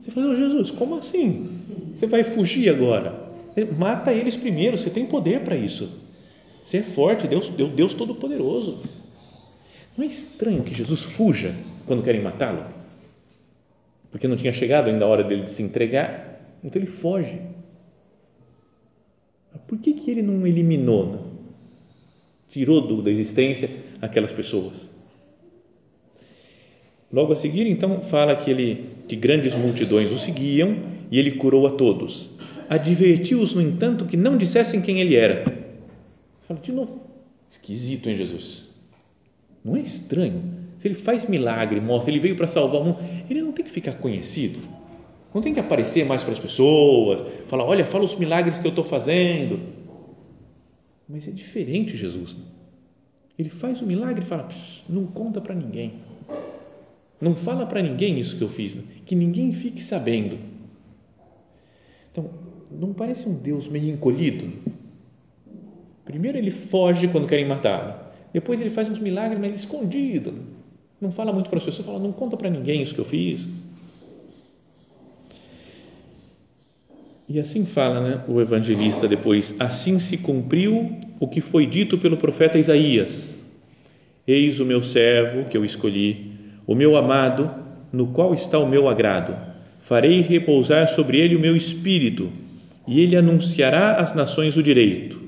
Você 0.00 0.10
falou, 0.10 0.34
Jesus, 0.34 0.70
como 0.70 0.96
assim? 0.96 1.48
Você 1.94 2.06
vai 2.06 2.24
fugir 2.24 2.70
agora? 2.70 3.30
Mata 3.78 4.12
eles 4.12 4.36
primeiro, 4.36 4.78
você 4.78 4.90
tem 4.90 5.06
poder 5.06 5.40
para 5.40 5.56
isso. 5.56 5.90
Você 6.64 6.78
é 6.78 6.82
forte, 6.82 7.26
Deus, 7.26 7.48
Deus, 7.50 7.72
Deus 7.72 7.94
Todo-Poderoso. 7.94 8.78
Não 9.96 10.04
é 10.04 10.06
estranho 10.06 10.62
que 10.62 10.74
Jesus 10.74 11.02
fuja 11.02 11.54
quando 11.86 12.02
querem 12.02 12.22
matá-lo? 12.22 12.64
Porque 14.10 14.26
não 14.26 14.36
tinha 14.36 14.52
chegado 14.52 14.88
ainda 14.88 15.04
a 15.04 15.08
hora 15.08 15.22
dele 15.22 15.42
de 15.42 15.50
se 15.50 15.62
entregar, 15.62 16.58
então 16.62 16.80
ele 16.80 16.90
foge. 16.90 17.40
Por 19.66 19.78
que, 19.78 19.92
que 19.92 20.10
ele 20.10 20.22
não 20.22 20.46
eliminou, 20.46 21.12
né? 21.12 21.18
tirou 22.48 22.80
do, 22.80 23.00
da 23.00 23.10
existência 23.10 23.70
aquelas 24.02 24.32
pessoas? 24.32 24.90
Logo 27.12 27.32
a 27.32 27.36
seguir, 27.36 27.66
então, 27.66 28.00
fala 28.00 28.36
que, 28.36 28.50
ele, 28.50 28.90
que 29.08 29.16
grandes 29.16 29.54
multidões 29.54 30.12
o 30.12 30.18
seguiam 30.18 30.76
e 31.10 31.18
ele 31.18 31.32
curou 31.32 31.66
a 31.66 31.70
todos. 31.70 32.30
Advertiu-os, 32.68 33.52
no 33.52 33.60
entanto, 33.60 34.06
que 34.06 34.16
não 34.16 34.36
dissessem 34.36 34.80
quem 34.80 35.00
ele 35.00 35.16
era. 35.16 35.44
Fala 36.46 36.60
de 36.60 36.72
novo, 36.72 37.00
esquisito, 37.50 38.08
hein, 38.08 38.16
Jesus? 38.16 38.66
Não 39.64 39.76
é 39.76 39.80
estranho? 39.80 40.59
Se 40.80 40.88
ele 40.88 40.94
faz 40.94 41.28
milagre, 41.28 41.78
mostra, 41.78 42.10
ele 42.10 42.18
veio 42.18 42.34
para 42.34 42.48
salvar 42.48 42.80
o 42.80 42.84
mundo, 42.84 42.98
ele 43.28 43.42
não 43.42 43.52
tem 43.52 43.62
que 43.62 43.70
ficar 43.70 43.92
conhecido, 43.96 44.58
não 45.34 45.42
tem 45.42 45.52
que 45.52 45.60
aparecer 45.60 46.06
mais 46.06 46.22
para 46.22 46.32
as 46.32 46.38
pessoas, 46.38 47.22
falar, 47.48 47.64
olha, 47.64 47.84
fala 47.84 48.02
os 48.02 48.16
milagres 48.16 48.58
que 48.58 48.66
eu 48.66 48.70
estou 48.70 48.82
fazendo. 48.82 49.60
Mas 51.06 51.28
é 51.28 51.32
diferente 51.32 51.98
Jesus. 51.98 52.34
Né? 52.34 52.44
Ele 53.38 53.50
faz 53.50 53.82
o 53.82 53.86
milagre 53.86 54.24
e 54.24 54.26
fala, 54.26 54.48
não 54.88 55.04
conta 55.04 55.38
para 55.38 55.54
ninguém. 55.54 55.92
Não 57.20 57.36
fala 57.36 57.66
para 57.66 57.82
ninguém 57.82 58.18
isso 58.18 58.38
que 58.38 58.42
eu 58.42 58.48
fiz, 58.48 58.74
né? 58.74 58.82
que 59.04 59.14
ninguém 59.14 59.52
fique 59.52 59.82
sabendo. 59.82 60.38
Então, 62.10 62.30
não 62.70 62.94
parece 62.94 63.28
um 63.28 63.34
Deus 63.34 63.68
meio 63.68 63.90
encolhido? 63.90 64.50
Primeiro 66.06 66.38
ele 66.38 66.50
foge 66.50 67.06
quando 67.06 67.26
querem 67.26 67.46
matá-lo. 67.46 67.96
Depois 68.32 68.62
ele 68.62 68.70
faz 68.70 68.88
uns 68.88 68.98
milagres, 68.98 69.38
mas 69.38 69.52
escondido. 69.52 70.58
Não 71.00 71.10
fala 71.10 71.32
muito 71.32 71.48
para 71.48 71.58
as 71.58 71.64
pessoas, 71.64 71.86
fala, 71.86 71.98
não 71.98 72.12
conta 72.12 72.36
para 72.36 72.50
ninguém 72.50 72.82
isso 72.82 72.94
que 72.94 73.00
eu 73.00 73.04
fiz. 73.04 73.48
E 77.32 77.38
assim 77.38 77.64
fala 77.64 78.00
né, 78.00 78.24
o 78.26 78.40
evangelista 78.40 79.06
depois: 79.06 79.54
assim 79.60 80.00
se 80.00 80.18
cumpriu 80.18 80.98
o 81.20 81.28
que 81.28 81.40
foi 81.40 81.64
dito 81.64 81.96
pelo 81.96 82.16
profeta 82.16 82.58
Isaías: 82.58 83.44
Eis 84.26 84.58
o 84.58 84.66
meu 84.66 84.82
servo 84.82 85.48
que 85.48 85.56
eu 85.56 85.64
escolhi, 85.64 86.32
o 86.66 86.74
meu 86.74 86.96
amado, 86.96 87.48
no 87.92 88.08
qual 88.08 88.34
está 88.34 88.58
o 88.58 88.68
meu 88.68 88.88
agrado. 88.88 89.36
Farei 89.80 90.20
repousar 90.20 90.88
sobre 90.88 91.18
ele 91.18 91.36
o 91.36 91.40
meu 91.40 91.56
espírito, 91.56 92.30
e 92.86 93.00
ele 93.00 93.16
anunciará 93.16 93.96
às 93.96 94.12
nações 94.12 94.56
o 94.56 94.62
direito. 94.62 95.20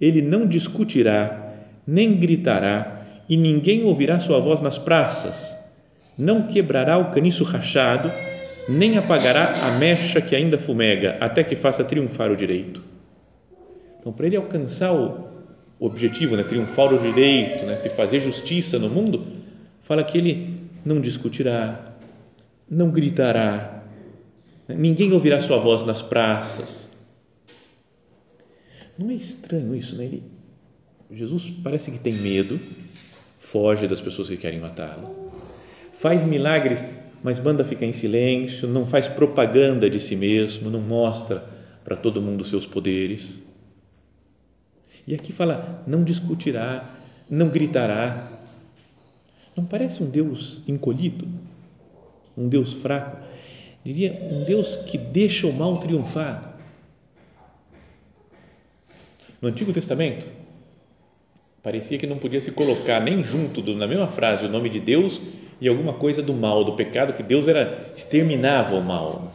Ele 0.00 0.22
não 0.22 0.46
discutirá 0.46 1.54
nem 1.86 2.16
gritará, 2.16 2.97
e 3.28 3.36
ninguém 3.36 3.84
ouvirá 3.84 4.18
sua 4.18 4.40
voz 4.40 4.60
nas 4.60 4.78
praças. 4.78 5.56
Não 6.16 6.46
quebrará 6.46 6.98
o 6.98 7.10
caniço 7.10 7.44
rachado, 7.44 8.10
nem 8.68 8.98
apagará 8.98 9.66
a 9.66 9.78
mecha 9.78 10.20
que 10.20 10.34
ainda 10.34 10.58
fumega, 10.58 11.16
até 11.20 11.44
que 11.44 11.54
faça 11.54 11.84
triunfar 11.84 12.30
o 12.30 12.36
direito. 12.36 12.82
Então, 14.00 14.12
para 14.12 14.26
ele 14.26 14.36
alcançar 14.36 14.92
o 14.94 15.28
objetivo, 15.78 16.36
né, 16.36 16.42
triunfar 16.42 16.92
o 16.92 16.98
direito, 16.98 17.66
né, 17.66 17.76
se 17.76 17.90
fazer 17.90 18.20
justiça 18.20 18.78
no 18.78 18.88
mundo, 18.88 19.26
fala 19.80 20.02
que 20.02 20.18
ele 20.18 20.60
não 20.84 21.00
discutirá, 21.00 21.94
não 22.68 22.90
gritará, 22.90 23.84
ninguém 24.68 25.12
ouvirá 25.12 25.40
sua 25.40 25.58
voz 25.58 25.84
nas 25.84 26.02
praças. 26.02 26.90
Não 28.98 29.10
é 29.10 29.14
estranho 29.14 29.74
isso, 29.74 29.96
né? 29.96 30.06
Ele 30.06 30.38
Jesus 31.10 31.50
parece 31.62 31.90
que 31.90 31.98
tem 31.98 32.12
medo, 32.12 32.60
foge 33.50 33.88
das 33.88 34.00
pessoas 34.00 34.28
que 34.28 34.36
querem 34.36 34.60
matá-lo, 34.60 35.32
faz 35.92 36.22
milagres, 36.22 36.84
mas 37.22 37.40
manda 37.40 37.64
ficar 37.64 37.86
em 37.86 37.92
silêncio, 37.92 38.68
não 38.68 38.86
faz 38.86 39.08
propaganda 39.08 39.88
de 39.88 39.98
si 39.98 40.14
mesmo, 40.14 40.70
não 40.70 40.80
mostra 40.80 41.44
para 41.84 41.96
todo 41.96 42.22
mundo 42.22 42.44
seus 42.44 42.66
poderes. 42.66 43.40
E 45.06 45.14
aqui 45.14 45.32
fala: 45.32 45.82
não 45.86 46.04
discutirá, 46.04 46.94
não 47.28 47.48
gritará. 47.48 48.32
Não 49.56 49.64
parece 49.64 50.02
um 50.02 50.10
Deus 50.10 50.60
encolhido? 50.68 51.26
Um 52.36 52.48
Deus 52.48 52.74
fraco? 52.74 53.16
diria 53.84 54.12
um 54.30 54.44
Deus 54.44 54.76
que 54.76 54.98
deixa 54.98 55.46
o 55.46 55.52
mal 55.52 55.78
triunfar. 55.78 56.56
No 59.40 59.48
Antigo 59.48 59.72
Testamento, 59.72 60.26
parecia 61.68 61.98
que 61.98 62.06
não 62.06 62.16
podia 62.16 62.40
se 62.40 62.50
colocar 62.52 62.98
nem 62.98 63.22
junto 63.22 63.60
do, 63.60 63.76
na 63.76 63.86
mesma 63.86 64.08
frase 64.08 64.46
o 64.46 64.48
nome 64.48 64.70
de 64.70 64.80
Deus 64.80 65.20
e 65.60 65.68
alguma 65.68 65.92
coisa 65.92 66.22
do 66.22 66.32
mal, 66.32 66.64
do 66.64 66.72
pecado, 66.72 67.12
que 67.12 67.22
Deus 67.22 67.46
era 67.46 67.92
exterminava 67.94 68.74
o 68.74 68.82
mal. 68.82 69.34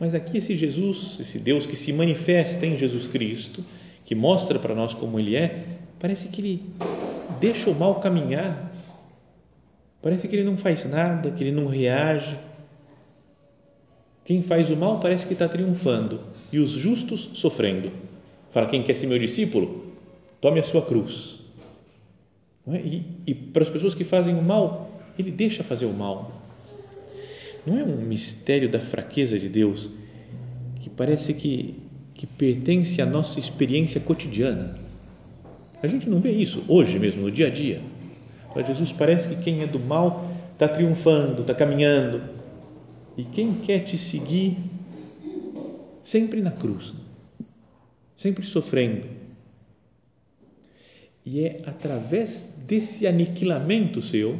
Mas 0.00 0.14
aqui 0.14 0.38
esse 0.38 0.56
Jesus, 0.56 1.18
esse 1.20 1.40
Deus 1.40 1.66
que 1.66 1.76
se 1.76 1.92
manifesta 1.92 2.64
em 2.64 2.78
Jesus 2.78 3.06
Cristo, 3.06 3.62
que 4.06 4.14
mostra 4.14 4.58
para 4.58 4.74
nós 4.74 4.94
como 4.94 5.20
ele 5.20 5.36
é, 5.36 5.66
parece 6.00 6.28
que 6.28 6.40
ele 6.40 6.62
deixa 7.38 7.68
o 7.68 7.74
mal 7.74 7.96
caminhar. 7.96 8.72
Parece 10.00 10.28
que 10.28 10.36
ele 10.36 10.44
não 10.44 10.56
faz 10.56 10.88
nada, 10.88 11.30
que 11.32 11.44
ele 11.44 11.52
não 11.52 11.66
reage. 11.66 12.34
Quem 14.24 14.40
faz 14.40 14.70
o 14.70 14.76
mal 14.78 15.00
parece 15.00 15.26
que 15.26 15.34
está 15.34 15.46
triunfando 15.46 16.18
e 16.50 16.58
os 16.58 16.70
justos 16.70 17.28
sofrendo. 17.34 17.92
Fala, 18.52 18.68
quem 18.68 18.82
quer 18.82 18.94
ser 18.94 19.06
meu 19.06 19.18
discípulo, 19.18 19.85
tome 20.46 20.60
a 20.60 20.62
sua 20.62 20.82
cruz. 20.82 21.40
É? 22.68 22.76
E, 22.76 23.04
e 23.26 23.34
para 23.34 23.64
as 23.64 23.68
pessoas 23.68 23.96
que 23.96 24.04
fazem 24.04 24.38
o 24.38 24.42
mal, 24.42 24.88
ele 25.18 25.32
deixa 25.32 25.64
fazer 25.64 25.86
o 25.86 25.92
mal. 25.92 26.40
Não 27.66 27.76
é 27.76 27.82
um 27.82 27.96
mistério 27.96 28.68
da 28.68 28.78
fraqueza 28.78 29.40
de 29.40 29.48
Deus 29.48 29.90
que 30.80 30.88
parece 30.88 31.34
que, 31.34 31.74
que 32.14 32.28
pertence 32.28 33.02
à 33.02 33.06
nossa 33.06 33.40
experiência 33.40 34.00
cotidiana. 34.00 34.78
A 35.82 35.88
gente 35.88 36.08
não 36.08 36.20
vê 36.20 36.30
isso 36.30 36.64
hoje 36.68 36.96
mesmo, 36.96 37.22
no 37.22 37.30
dia 37.32 37.48
a 37.48 37.50
dia. 37.50 37.82
Para 38.52 38.62
Jesus 38.62 38.92
parece 38.92 39.30
que 39.30 39.42
quem 39.42 39.62
é 39.62 39.66
do 39.66 39.80
mal 39.80 40.30
está 40.52 40.68
triunfando, 40.68 41.40
está 41.40 41.54
caminhando. 41.54 42.22
E 43.18 43.24
quem 43.24 43.52
quer 43.52 43.80
te 43.80 43.98
seguir, 43.98 44.56
sempre 46.04 46.40
na 46.40 46.52
cruz, 46.52 46.94
sempre 48.14 48.46
sofrendo. 48.46 49.25
E 51.26 51.44
é 51.44 51.60
através 51.66 52.54
desse 52.66 53.04
aniquilamento 53.04 54.00
seu 54.00 54.38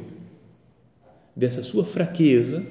dessa 1.37 1.63
sua 1.63 1.85
fraqueza, 1.85 2.65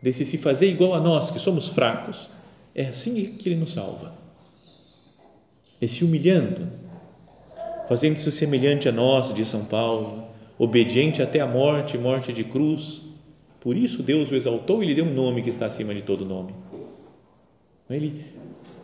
desse 0.00 0.24
se 0.24 0.38
fazer 0.38 0.70
igual 0.70 0.94
a 0.94 1.00
nós, 1.00 1.32
que 1.32 1.38
somos 1.40 1.66
fracos, 1.66 2.28
é 2.74 2.84
assim 2.84 3.24
que 3.34 3.48
Ele 3.48 3.56
nos 3.56 3.72
salva. 3.72 4.14
É 5.80 5.86
se 5.86 6.04
humilhando, 6.04 6.68
fazendo-se 7.88 8.30
semelhante 8.30 8.88
a 8.88 8.92
nós, 8.92 9.34
de 9.34 9.44
São 9.44 9.64
Paulo, 9.64 10.28
obediente 10.56 11.20
até 11.20 11.40
a 11.40 11.46
morte, 11.46 11.98
morte 11.98 12.32
de 12.32 12.44
cruz. 12.44 13.02
Por 13.58 13.76
isso 13.76 14.02
Deus 14.02 14.30
o 14.30 14.36
exaltou 14.36 14.82
e 14.82 14.86
lhe 14.86 14.94
deu 14.94 15.04
um 15.04 15.12
nome 15.12 15.42
que 15.42 15.50
está 15.50 15.66
acima 15.66 15.92
de 15.92 16.02
todo 16.02 16.24
nome. 16.24 16.54
Ele 17.90 18.24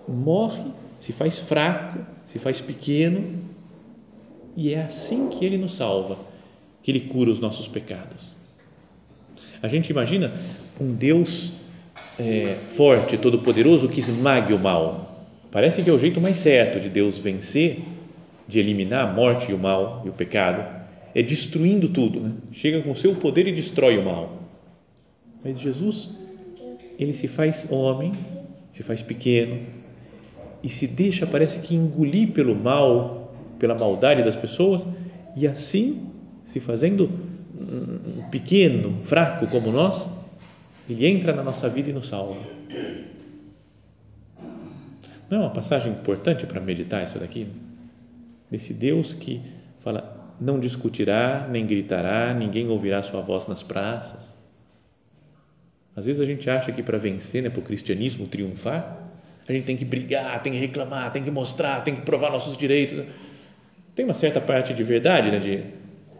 morre, 0.08 0.64
se 0.98 1.12
faz 1.12 1.38
fraco, 1.38 2.04
se 2.24 2.38
faz 2.38 2.60
pequeno, 2.60 3.22
e 4.56 4.74
é 4.74 4.82
assim 4.82 5.28
que 5.28 5.44
Ele 5.44 5.58
nos 5.58 5.74
salva, 5.74 6.18
que 6.82 6.90
Ele 6.90 7.00
cura 7.00 7.30
os 7.30 7.40
nossos 7.40 7.68
pecados. 7.68 8.36
A 9.62 9.68
gente 9.68 9.90
imagina 9.90 10.32
um 10.80 10.94
Deus 10.94 11.52
é, 12.18 12.56
forte, 12.68 13.16
todo-poderoso 13.16 13.88
que 13.88 14.00
esmague 14.00 14.52
o 14.52 14.58
mal. 14.58 15.26
Parece 15.50 15.82
que 15.82 15.90
é 15.90 15.92
o 15.92 15.98
jeito 15.98 16.20
mais 16.20 16.36
certo 16.36 16.80
de 16.80 16.88
Deus 16.88 17.18
vencer, 17.18 17.80
de 18.46 18.58
eliminar 18.58 19.08
a 19.08 19.12
morte 19.12 19.50
e 19.50 19.54
o 19.54 19.58
mal 19.58 20.02
e 20.04 20.08
o 20.08 20.12
pecado, 20.12 20.64
é 21.14 21.22
destruindo 21.22 21.88
tudo. 21.88 22.20
Né? 22.20 22.32
Chega 22.52 22.82
com 22.82 22.92
o 22.92 22.96
seu 22.96 23.14
poder 23.14 23.46
e 23.46 23.52
destrói 23.52 23.98
o 23.98 24.04
mal. 24.04 24.42
Mas 25.44 25.60
Jesus, 25.60 26.18
ele 26.98 27.12
se 27.12 27.28
faz 27.28 27.68
homem, 27.70 28.12
se 28.70 28.82
faz 28.82 29.02
pequeno 29.02 29.58
e 30.62 30.68
se 30.68 30.86
deixa, 30.86 31.26
parece 31.26 31.60
que 31.60 31.74
engolir 31.74 32.32
pelo 32.32 32.54
mal, 32.54 33.27
pela 33.58 33.74
maldade 33.74 34.22
das 34.22 34.36
pessoas 34.36 34.86
e 35.36 35.46
assim 35.46 36.10
se 36.42 36.60
fazendo 36.60 37.10
pequeno, 38.30 39.00
fraco 39.02 39.46
como 39.46 39.70
nós, 39.70 40.08
ele 40.88 41.06
entra 41.06 41.32
na 41.34 41.42
nossa 41.42 41.68
vida 41.68 41.90
e 41.90 41.92
nos 41.92 42.08
salva. 42.08 42.40
Não 45.30 45.38
é 45.38 45.40
uma 45.42 45.50
passagem 45.50 45.92
importante 45.92 46.46
para 46.46 46.60
meditar 46.60 47.02
essa 47.02 47.18
daqui? 47.18 47.46
Desse 48.50 48.72
Deus 48.72 49.12
que 49.12 49.42
fala: 49.80 50.34
não 50.40 50.58
discutirá, 50.58 51.46
nem 51.50 51.66
gritará, 51.66 52.32
ninguém 52.32 52.68
ouvirá 52.68 53.02
sua 53.02 53.20
voz 53.20 53.46
nas 53.46 53.62
praças. 53.62 54.32
Às 55.94 56.06
vezes 56.06 56.20
a 56.20 56.24
gente 56.24 56.48
acha 56.48 56.72
que 56.72 56.82
para 56.82 56.96
vencer, 56.96 57.42
né, 57.42 57.50
para 57.50 57.58
o 57.58 57.62
cristianismo 57.62 58.26
triunfar, 58.26 58.96
a 59.48 59.52
gente 59.52 59.64
tem 59.64 59.76
que 59.76 59.84
brigar, 59.84 60.40
tem 60.42 60.52
que 60.52 60.58
reclamar, 60.58 61.10
tem 61.10 61.24
que 61.24 61.30
mostrar, 61.30 61.82
tem 61.82 61.94
que 61.94 62.02
provar 62.02 62.30
nossos 62.30 62.56
direitos. 62.56 63.04
Tem 63.98 64.04
uma 64.04 64.14
certa 64.14 64.40
parte 64.40 64.72
de 64.72 64.84
verdade, 64.84 65.28
né, 65.28 65.40
de, 65.40 65.64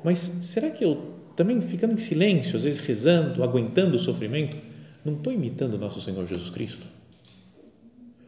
mas 0.03 0.19
será 0.19 0.69
que 0.69 0.85
eu 0.85 1.14
também 1.37 1.61
ficando 1.61 1.95
em 1.95 1.99
silêncio, 1.99 2.57
às 2.57 2.64
vezes 2.64 2.81
rezando, 2.81 3.41
aguentando 3.45 3.95
o 3.95 4.01
sofrimento, 4.01 4.57
não 5.05 5.14
estou 5.14 5.33
imitando 5.33 5.75
o 5.75 5.79
nosso 5.79 6.01
Senhor 6.01 6.27
Jesus 6.27 6.51
Cristo? 6.51 6.85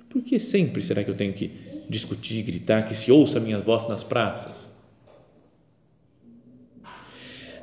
Por 0.08 0.22
que 0.22 0.38
sempre 0.38 0.80
será 0.80 1.02
que 1.02 1.10
eu 1.10 1.16
tenho 1.16 1.32
que 1.32 1.50
discutir, 1.88 2.44
gritar, 2.44 2.86
que 2.86 2.94
se 2.94 3.10
ouça 3.10 3.38
a 3.38 3.40
minha 3.40 3.58
voz 3.58 3.88
nas 3.88 4.04
praças? 4.04 4.70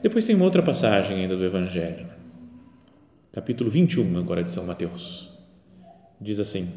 Depois 0.03 0.25
tem 0.25 0.35
uma 0.35 0.43
outra 0.43 0.61
passagem 0.61 1.21
ainda 1.21 1.37
do 1.37 1.45
Evangelho, 1.45 2.05
capítulo 3.31 3.69
21 3.69 4.17
agora 4.17 4.43
de 4.43 4.51
São 4.51 4.65
Mateus. 4.65 5.31
Diz 6.19 6.37
assim: 6.41 6.67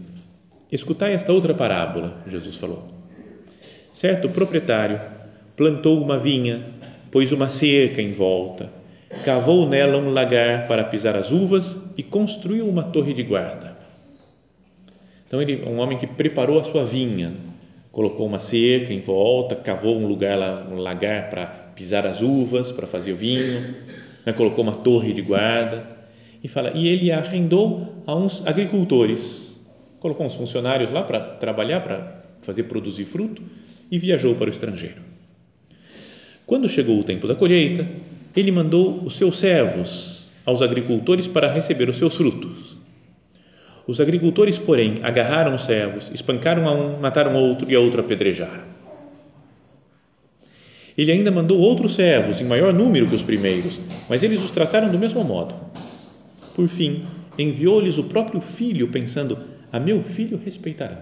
Escutai 0.70 1.14
esta 1.14 1.32
outra 1.32 1.52
parábola, 1.52 2.22
Jesus 2.28 2.54
falou. 2.54 2.99
Certo 4.00 4.30
proprietário 4.30 4.98
plantou 5.54 6.02
uma 6.02 6.16
vinha 6.16 6.64
pôs 7.10 7.32
uma 7.32 7.50
cerca 7.50 8.00
em 8.00 8.12
volta, 8.12 8.72
cavou 9.26 9.68
nela 9.68 9.98
um 9.98 10.08
lagar 10.08 10.66
para 10.66 10.84
pisar 10.84 11.14
as 11.16 11.30
uvas 11.30 11.78
e 11.98 12.02
construiu 12.02 12.66
uma 12.66 12.82
torre 12.82 13.12
de 13.12 13.22
guarda. 13.22 13.76
Então 15.26 15.42
ele, 15.42 15.62
um 15.66 15.80
homem 15.80 15.98
que 15.98 16.06
preparou 16.06 16.58
a 16.58 16.64
sua 16.64 16.82
vinha, 16.82 17.34
colocou 17.92 18.26
uma 18.26 18.38
cerca 18.38 18.90
em 18.90 19.00
volta, 19.00 19.54
cavou 19.54 19.98
um 19.98 20.06
lugar 20.06 20.38
lá, 20.38 20.66
um 20.72 20.76
lagar 20.76 21.28
para 21.28 21.44
pisar 21.76 22.06
as 22.06 22.22
uvas, 22.22 22.72
para 22.72 22.86
fazer 22.86 23.12
o 23.12 23.16
vinho, 23.16 23.60
né, 24.24 24.32
colocou 24.32 24.64
uma 24.64 24.76
torre 24.76 25.12
de 25.12 25.20
guarda 25.20 25.86
e 26.42 26.48
fala, 26.48 26.72
e 26.74 26.88
ele 26.88 27.12
arrendou 27.12 28.02
a 28.06 28.14
uns 28.14 28.46
agricultores, 28.46 29.60
colocou 29.98 30.24
uns 30.24 30.36
funcionários 30.36 30.90
lá 30.90 31.02
para 31.02 31.20
trabalhar, 31.20 31.82
para 31.82 32.22
fazer 32.40 32.62
produzir 32.62 33.04
fruto 33.04 33.42
e 33.90 33.98
viajou 33.98 34.34
para 34.34 34.46
o 34.46 34.52
estrangeiro. 34.52 35.02
Quando 36.46 36.68
chegou 36.68 36.98
o 36.98 37.04
tempo 37.04 37.26
da 37.26 37.34
colheita, 37.34 37.88
ele 38.36 38.52
mandou 38.52 39.02
os 39.02 39.16
seus 39.16 39.38
servos 39.38 40.28
aos 40.44 40.62
agricultores 40.62 41.26
para 41.26 41.52
receber 41.52 41.88
os 41.88 41.96
seus 41.96 42.16
frutos. 42.16 42.76
Os 43.86 44.00
agricultores, 44.00 44.58
porém, 44.58 45.00
agarraram 45.02 45.54
os 45.54 45.62
servos, 45.62 46.10
espancaram 46.12 46.68
a 46.68 46.72
um, 46.72 47.00
mataram 47.00 47.34
outro 47.34 47.70
e 47.70 47.74
a 47.74 47.80
outro 47.80 48.00
apedrejaram. 48.00 48.64
Ele 50.96 51.12
ainda 51.12 51.30
mandou 51.30 51.58
outros 51.58 51.94
servos, 51.94 52.40
em 52.40 52.44
maior 52.44 52.72
número 52.72 53.06
que 53.06 53.14
os 53.14 53.22
primeiros, 53.22 53.80
mas 54.08 54.22
eles 54.22 54.42
os 54.42 54.50
trataram 54.50 54.90
do 54.90 54.98
mesmo 54.98 55.24
modo. 55.24 55.54
Por 56.54 56.68
fim, 56.68 57.04
enviou-lhes 57.38 57.96
o 57.96 58.04
próprio 58.04 58.40
filho, 58.40 58.88
pensando: 58.88 59.38
A 59.72 59.80
meu 59.80 60.02
filho 60.02 60.38
respeitarão. 60.44 60.98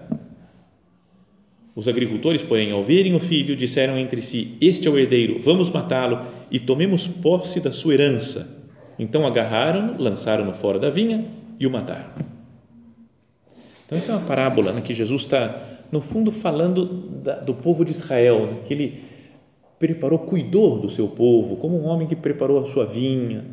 Os 1.79 1.87
agricultores, 1.87 2.43
porém, 2.43 2.73
ao 2.73 2.83
verem 2.83 3.15
o 3.15 3.21
filho, 3.21 3.55
disseram 3.55 3.97
entre 3.97 4.21
si: 4.21 4.57
Este 4.59 4.89
é 4.89 4.91
o 4.91 4.99
herdeiro, 4.99 5.39
vamos 5.39 5.69
matá-lo 5.69 6.25
e 6.51 6.59
tomemos 6.59 7.07
posse 7.07 7.61
da 7.61 7.71
sua 7.71 7.93
herança. 7.93 8.67
Então 8.99 9.25
agarraram-no, 9.25 9.97
lançaram-no 9.97 10.53
fora 10.53 10.77
da 10.77 10.89
vinha 10.89 11.25
e 11.57 11.65
o 11.65 11.71
mataram. 11.71 12.09
Então, 13.85 13.97
essa 13.97 14.11
é 14.11 14.15
uma 14.15 14.25
parábola 14.25 14.73
né, 14.73 14.81
que 14.81 14.93
Jesus 14.93 15.21
está, 15.21 15.57
no 15.89 16.01
fundo, 16.01 16.33
falando 16.33 16.85
da, 17.23 17.35
do 17.35 17.53
povo 17.53 17.85
de 17.85 17.91
Israel, 17.91 18.47
né, 18.47 18.57
que 18.65 18.73
ele 18.73 19.01
preparou, 19.79 20.19
cuidou 20.19 20.81
do 20.81 20.89
seu 20.89 21.07
povo, 21.07 21.55
como 21.55 21.79
um 21.79 21.85
homem 21.85 22.09
que 22.09 22.15
preparou 22.15 22.61
a 22.61 22.67
sua 22.67 22.85
vinha, 22.85 23.45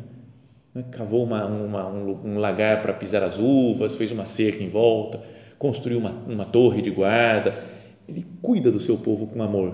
né, 0.75 0.83
cavou 0.91 1.23
uma, 1.23 1.45
uma, 1.45 1.87
um, 1.87 2.19
um 2.25 2.39
lagar 2.39 2.81
para 2.81 2.91
pisar 2.91 3.23
as 3.23 3.39
uvas, 3.39 3.95
fez 3.95 4.11
uma 4.11 4.25
cerca 4.25 4.61
em 4.61 4.67
volta, 4.67 5.21
construiu 5.57 5.97
uma, 5.97 6.11
uma 6.11 6.43
torre 6.43 6.81
de 6.81 6.91
guarda 6.91 7.76
ele 8.07 8.25
cuida 8.41 8.71
do 8.71 8.79
seu 8.79 8.97
povo 8.97 9.27
com 9.27 9.41
amor. 9.41 9.73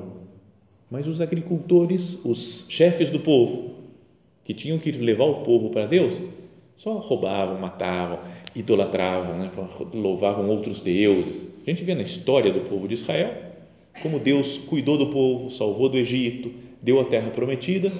Mas 0.90 1.08
os 1.08 1.22
agricultores, 1.22 2.20
os 2.24 2.66
chefes 2.70 3.10
do 3.10 3.20
povo, 3.20 3.72
que 4.44 4.54
tinham 4.54 4.78
que 4.78 4.92
levar 4.92 5.26
o 5.26 5.44
povo 5.44 5.70
para 5.70 5.86
Deus, 5.86 6.16
só 6.78 6.98
roubavam, 6.98 7.60
matavam, 7.60 8.20
idolatravam, 8.56 9.38
né? 9.38 9.52
louvavam 9.94 10.50
outros 10.50 10.80
deuses. 10.80 11.62
A 11.66 11.70
gente 11.70 11.84
vê 11.84 11.96
na 11.96 12.04
história 12.04 12.52
do 12.52 12.62
povo 12.62 12.88
de 12.88 12.96
Israel 12.96 13.54
como 14.02 14.20
Deus 14.20 14.58
cuidou 14.58 14.98
do 14.98 15.08
povo, 15.08 15.52
salvou 15.52 15.88
do 15.88 15.98
Egito, 15.98 16.52
deu 16.82 17.00
a 17.00 17.06
terra 17.06 17.30
prometida, 17.30 17.92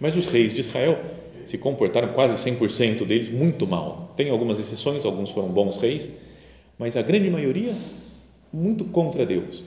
mas 0.00 0.16
os 0.16 0.28
reis 0.28 0.54
de 0.54 0.60
Israel 0.60 0.98
se 1.44 1.58
comportaram 1.58 2.12
quase 2.12 2.50
100% 2.50 3.04
deles 3.04 3.28
muito 3.28 3.66
mal. 3.66 4.14
Tem 4.16 4.30
algumas 4.30 4.58
exceções, 4.58 5.04
alguns 5.04 5.30
foram 5.30 5.48
bons 5.48 5.78
reis, 5.78 6.10
mas 6.78 6.96
a 6.96 7.02
grande 7.02 7.30
maioria 7.30 7.74
muito 8.52 8.84
contra 8.86 9.26
Deus. 9.26 9.64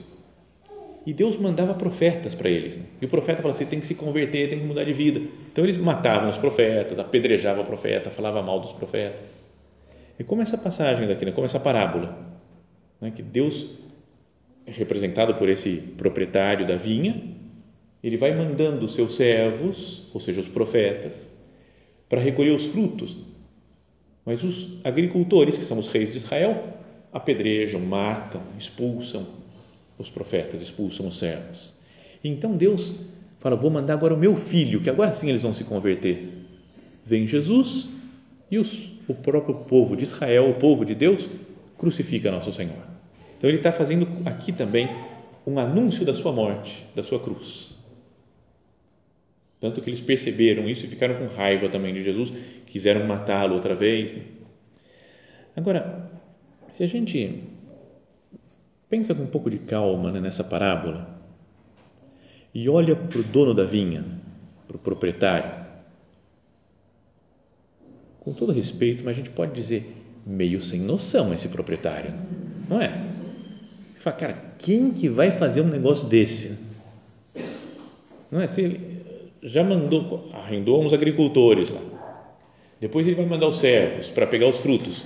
E 1.06 1.14
Deus 1.14 1.36
mandava 1.36 1.74
profetas 1.74 2.34
para 2.34 2.50
eles. 2.50 2.78
E 3.00 3.04
o 3.04 3.08
profeta 3.08 3.40
falava: 3.40 3.56
você 3.56 3.64
tem 3.64 3.80
que 3.80 3.86
se 3.86 3.94
converter, 3.94 4.50
tem 4.50 4.60
que 4.60 4.66
mudar 4.66 4.84
de 4.84 4.92
vida. 4.92 5.20
Então 5.50 5.64
eles 5.64 5.76
matavam 5.76 6.28
os 6.28 6.36
profetas, 6.36 6.98
apedrejavam 6.98 7.62
o 7.62 7.66
profeta, 7.66 8.10
falava 8.10 8.42
mal 8.42 8.60
dos 8.60 8.72
profetas. 8.72 9.28
E 10.18 10.24
como 10.24 10.42
essa 10.42 10.58
passagem 10.58 11.08
daqui, 11.08 11.24
né? 11.24 11.32
como 11.32 11.46
essa 11.46 11.58
parábola, 11.58 12.16
né? 13.00 13.10
que 13.10 13.22
Deus 13.22 13.78
é 14.66 14.72
representado 14.72 15.34
por 15.34 15.48
esse 15.48 15.76
proprietário 15.96 16.66
da 16.66 16.76
vinha, 16.76 17.34
ele 18.02 18.16
vai 18.16 18.34
mandando 18.34 18.84
os 18.84 18.94
seus 18.94 19.14
servos, 19.14 20.10
ou 20.12 20.20
seja, 20.20 20.40
os 20.40 20.48
profetas, 20.48 21.30
para 22.08 22.20
recolher 22.20 22.50
os 22.50 22.66
frutos. 22.66 23.16
Mas 24.24 24.44
os 24.44 24.84
agricultores, 24.84 25.56
que 25.56 25.64
são 25.64 25.78
os 25.78 25.88
reis 25.88 26.12
de 26.12 26.18
Israel, 26.18 26.79
apedrejam, 27.12 27.80
matam, 27.80 28.40
expulsam 28.58 29.26
os 29.98 30.08
profetas, 30.08 30.60
expulsam 30.60 31.06
os 31.06 31.18
servos. 31.18 31.72
Então 32.22 32.56
Deus 32.56 32.94
fala: 33.38 33.56
Vou 33.56 33.70
mandar 33.70 33.94
agora 33.94 34.14
o 34.14 34.18
meu 34.18 34.36
filho, 34.36 34.80
que 34.80 34.90
agora 34.90 35.12
sim 35.12 35.28
eles 35.28 35.42
vão 35.42 35.54
se 35.54 35.64
converter. 35.64 36.28
Vem 37.04 37.26
Jesus 37.26 37.88
e 38.50 38.58
os, 38.58 38.90
o 39.08 39.14
próprio 39.14 39.54
povo 39.54 39.96
de 39.96 40.04
Israel, 40.04 40.50
o 40.50 40.54
povo 40.54 40.84
de 40.84 40.94
Deus, 40.94 41.26
crucifica 41.78 42.30
nosso 42.30 42.52
Senhor. 42.52 42.76
Então 43.38 43.48
ele 43.48 43.56
está 43.58 43.72
fazendo 43.72 44.06
aqui 44.26 44.52
também 44.52 44.88
um 45.46 45.58
anúncio 45.58 46.04
da 46.04 46.14
sua 46.14 46.32
morte, 46.32 46.84
da 46.94 47.02
sua 47.02 47.18
cruz. 47.18 47.70
Tanto 49.60 49.80
que 49.82 49.90
eles 49.90 50.00
perceberam 50.00 50.68
isso 50.68 50.86
e 50.86 50.88
ficaram 50.88 51.16
com 51.16 51.26
raiva 51.34 51.68
também 51.68 51.92
de 51.92 52.02
Jesus, 52.02 52.32
quiseram 52.66 53.06
matá-lo 53.06 53.54
outra 53.54 53.74
vez. 53.74 54.16
Agora, 55.54 56.10
se 56.70 56.84
a 56.84 56.86
gente 56.86 57.42
pensa 58.88 59.14
com 59.14 59.22
um 59.22 59.26
pouco 59.26 59.50
de 59.50 59.58
calma 59.58 60.10
né, 60.10 60.20
nessa 60.20 60.44
parábola 60.44 61.20
e 62.54 62.68
olha 62.68 62.96
para 62.96 63.18
o 63.18 63.22
dono 63.22 63.54
da 63.54 63.64
vinha, 63.64 64.04
para 64.66 64.76
o 64.76 64.80
proprietário, 64.80 65.50
com 68.20 68.32
todo 68.32 68.52
respeito, 68.52 69.04
mas 69.04 69.14
a 69.14 69.18
gente 69.18 69.30
pode 69.30 69.52
dizer 69.52 69.96
meio 70.26 70.60
sem 70.60 70.80
noção 70.80 71.32
esse 71.32 71.48
proprietário, 71.48 72.12
não 72.68 72.80
é? 72.80 72.88
Você 73.94 74.00
fala, 74.00 74.16
cara, 74.16 74.54
quem 74.58 74.92
que 74.92 75.08
vai 75.08 75.30
fazer 75.30 75.62
um 75.62 75.68
negócio 75.68 76.08
desse? 76.08 76.58
Não 78.30 78.40
é? 78.40 78.46
Se 78.46 78.60
ele 78.60 79.02
já 79.42 79.64
mandou, 79.64 80.30
arrendou 80.32 80.84
uns 80.84 80.92
agricultores 80.92 81.70
lá, 81.70 81.80
depois 82.80 83.06
ele 83.06 83.16
vai 83.16 83.26
mandar 83.26 83.48
os 83.48 83.58
servos 83.58 84.08
para 84.08 84.26
pegar 84.26 84.48
os 84.48 84.58
frutos 84.58 85.04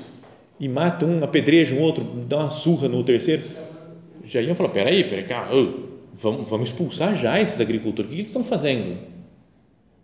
e 0.59 0.69
mata 0.69 1.05
um, 1.05 1.25
apedreja 1.25 1.75
um 1.75 1.81
outro, 1.81 2.05
dá 2.05 2.39
uma 2.39 2.51
surra 2.51 2.89
no 2.89 3.03
terceiro, 3.03 3.43
já 4.25 4.41
iam 4.41 4.55
falar: 4.55 4.71
peraí, 4.71 5.05
peraí, 5.05 5.25
cara, 5.25 5.49
vamos, 6.15 6.49
vamos 6.49 6.69
expulsar 6.71 7.17
já 7.17 7.41
esses 7.41 7.61
agricultores, 7.61 8.11
o 8.11 8.15
que 8.15 8.21
eles 8.21 8.29
estão 8.29 8.45
fazendo? 8.45 8.97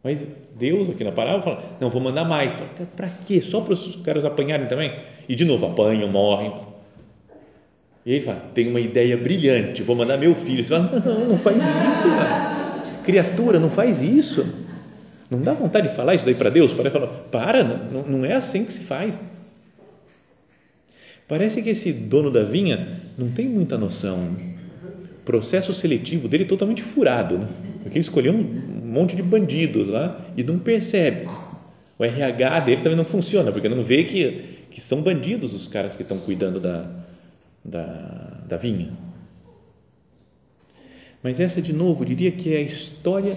Mas 0.03 0.25
Deus, 0.59 0.89
aqui 0.89 1.05
na 1.05 1.13
parábola, 1.13 1.43
fala: 1.43 1.63
não, 1.81 1.91
vou 1.91 2.01
mandar 2.01 2.25
mais. 2.25 2.59
Para 2.97 3.09
quê? 3.27 3.43
Só 3.43 3.61
para 3.61 3.75
os 3.75 3.97
caras 3.97 4.25
apanharem 4.25 4.67
também? 4.67 4.93
E 5.29 5.35
de 5.35 5.45
novo, 5.45 5.67
apanham, 5.67 6.09
morrem. 6.09 6.53
E 8.05 8.15
ele 8.15 8.23
fala: 8.23 8.43
tem 8.55 8.69
uma 8.69 8.81
ideia 8.81 9.17
brilhante, 9.17 9.83
vou 9.83 9.95
mandar 9.95 10.17
meu 10.17 10.35
filho. 10.35 10.65
Você 10.65 10.71
fala: 10.75 11.03
não, 11.05 11.29
não 11.29 11.39
faz 11.39 11.59
isso, 11.59 12.09
cara. 12.09 12.61
Criatura, 13.05 13.59
não 13.59 13.71
faz 13.71 14.01
isso. 14.03 14.47
Não 15.31 15.41
dá 15.41 15.53
vontade 15.53 15.89
de 15.89 15.95
falar 15.95 16.15
isso 16.15 16.25
daí 16.25 16.35
para 16.35 16.51
Deus? 16.51 16.73
Para 16.73 16.91
falar: 16.91 17.07
para, 17.07 17.63
não, 17.63 18.03
não 18.03 18.25
é 18.25 18.33
assim 18.33 18.65
que 18.65 18.73
se 18.73 18.85
faz. 18.85 19.21
Parece 21.31 21.63
que 21.63 21.71
esse 21.71 21.93
dono 21.93 22.29
da 22.29 22.43
vinha 22.43 23.01
não 23.17 23.31
tem 23.31 23.49
muita 23.49 23.79
noção. 23.79 24.37
O 25.21 25.25
processo 25.25 25.73
seletivo 25.73 26.27
dele 26.27 26.43
é 26.43 26.47
totalmente 26.47 26.83
furado, 26.83 27.39
né? 27.39 27.47
porque 27.85 27.99
ele 27.99 28.05
escolheu 28.05 28.35
um 28.35 28.85
monte 28.85 29.15
de 29.15 29.23
bandidos 29.23 29.87
lá 29.87 30.27
e 30.37 30.43
não 30.43 30.59
percebe. 30.59 31.29
O 31.97 32.05
RH 32.05 32.61
dele 32.61 32.83
também 32.83 32.97
não 32.97 33.05
funciona, 33.05 33.53
porque 33.53 33.69
não 33.69 33.81
vê 33.81 34.03
que, 34.03 34.43
que 34.73 34.81
são 34.81 35.03
bandidos 35.03 35.55
os 35.55 35.69
caras 35.69 35.95
que 35.95 36.03
estão 36.03 36.19
cuidando 36.19 36.59
da, 36.59 36.85
da, 37.65 38.41
da 38.49 38.57
vinha. 38.57 38.91
Mas 41.23 41.39
essa, 41.39 41.63
de 41.63 41.73
novo, 41.73 42.05
diria 42.05 42.33
que 42.33 42.53
é 42.53 42.57
a 42.57 42.63
história 42.63 43.37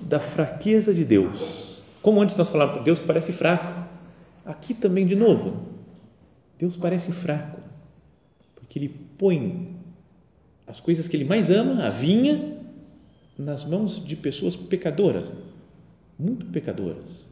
da 0.00 0.18
fraqueza 0.18 0.92
de 0.92 1.04
Deus. 1.04 2.00
Como 2.02 2.20
antes 2.20 2.34
nós 2.34 2.50
falávamos, 2.50 2.82
Deus 2.82 2.98
parece 2.98 3.32
fraco. 3.32 3.86
Aqui 4.44 4.74
também, 4.74 5.06
de 5.06 5.14
novo, 5.14 5.77
Deus 6.58 6.76
parece 6.76 7.12
fraco, 7.12 7.60
porque 8.56 8.78
Ele 8.78 8.88
põe 9.16 9.76
as 10.66 10.80
coisas 10.80 11.06
que 11.06 11.16
Ele 11.16 11.24
mais 11.24 11.50
ama, 11.50 11.84
a 11.84 11.90
vinha, 11.90 12.58
nas 13.38 13.64
mãos 13.64 14.04
de 14.04 14.16
pessoas 14.16 14.56
pecadoras, 14.56 15.32
muito 16.18 16.46
pecadoras. 16.46 17.26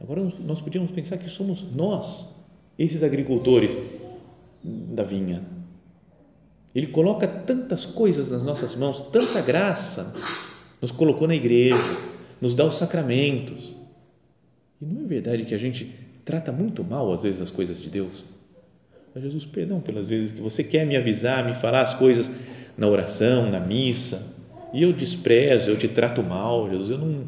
Agora, 0.00 0.22
nós 0.40 0.60
podíamos 0.62 0.90
pensar 0.90 1.18
que 1.18 1.28
somos 1.28 1.62
nós, 1.72 2.28
esses 2.78 3.02
agricultores 3.02 3.76
da 4.64 5.02
vinha. 5.02 5.44
Ele 6.74 6.86
coloca 6.86 7.28
tantas 7.28 7.84
coisas 7.84 8.30
nas 8.30 8.42
nossas 8.42 8.74
mãos, 8.74 9.02
tanta 9.10 9.42
graça, 9.42 10.14
nos 10.80 10.90
colocou 10.90 11.28
na 11.28 11.34
igreja, 11.34 11.82
nos 12.40 12.54
dá 12.54 12.64
os 12.64 12.78
sacramentos. 12.78 13.74
E 14.80 14.86
não 14.86 15.02
é 15.02 15.06
verdade 15.06 15.44
que 15.44 15.54
a 15.54 15.58
gente 15.58 15.94
trata 16.20 16.52
muito 16.52 16.84
mal 16.84 17.12
às 17.12 17.22
vezes 17.22 17.40
as 17.40 17.50
coisas 17.50 17.80
de 17.80 17.90
Deus. 17.90 18.24
Mas 19.14 19.24
Jesus, 19.24 19.44
perdão 19.44 19.80
pelas 19.80 20.08
vezes 20.08 20.32
que 20.32 20.40
você 20.40 20.62
quer 20.62 20.86
me 20.86 20.96
avisar, 20.96 21.44
me 21.44 21.54
falar 21.54 21.82
as 21.82 21.94
coisas 21.94 22.30
na 22.78 22.86
oração, 22.86 23.50
na 23.50 23.58
missa, 23.58 24.36
e 24.72 24.82
eu 24.82 24.92
desprezo, 24.92 25.70
eu 25.70 25.76
te 25.76 25.88
trato 25.88 26.22
mal, 26.22 26.70
Jesus, 26.70 26.90
eu 26.90 26.98
não 26.98 27.24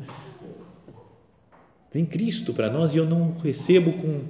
vem 1.93 2.07
Cristo 2.07 2.55
para 2.55 2.71
nós 2.71 2.95
e 2.95 2.99
eu 2.99 3.05
não 3.05 3.37
recebo 3.39 3.93
com 3.93 4.21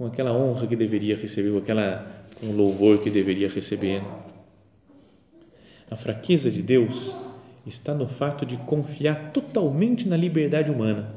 com 0.00 0.06
aquela 0.06 0.32
honra 0.32 0.66
que 0.66 0.74
deveria 0.74 1.14
receber, 1.14 1.50
com 1.50 1.58
aquela 1.58 2.24
com 2.40 2.52
louvor 2.52 3.02
que 3.02 3.10
deveria 3.10 3.50
receber. 3.50 4.02
A 5.90 5.94
fraqueza 5.94 6.50
de 6.50 6.62
Deus 6.62 7.14
está 7.66 7.92
no 7.92 8.08
fato 8.08 8.46
de 8.46 8.56
confiar 8.56 9.30
totalmente 9.30 10.08
na 10.08 10.16
liberdade 10.16 10.70
humana. 10.70 11.14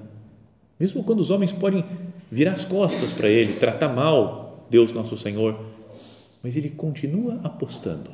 Mesmo 0.78 1.02
quando 1.02 1.22
os 1.22 1.30
homens 1.30 1.54
podem 1.54 1.86
virar 2.32 2.54
as 2.54 2.66
costas 2.66 3.12
para 3.12 3.30
ele, 3.30 3.54
tratar 3.54 3.90
mal 3.90 4.68
Deus 4.70 4.92
nosso 4.92 5.16
Senhor, 5.16 5.60
mas 6.42 6.58
ele 6.58 6.70
continua 6.70 7.40
apostando. 7.44 8.10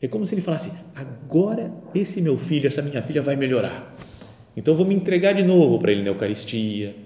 É 0.00 0.08
como 0.08 0.26
se 0.26 0.34
ele 0.34 0.40
falasse: 0.40 0.72
agora 0.94 1.72
esse 1.94 2.20
meu 2.22 2.38
filho, 2.38 2.66
essa 2.66 2.82
minha 2.82 3.02
filha 3.02 3.22
vai 3.22 3.36
melhorar. 3.36 3.94
Então 4.56 4.74
vou 4.74 4.86
me 4.86 4.94
entregar 4.94 5.34
de 5.34 5.42
novo 5.42 5.78
para 5.78 5.92
ele 5.92 6.02
na 6.02 6.08
Eucaristia, 6.08 6.96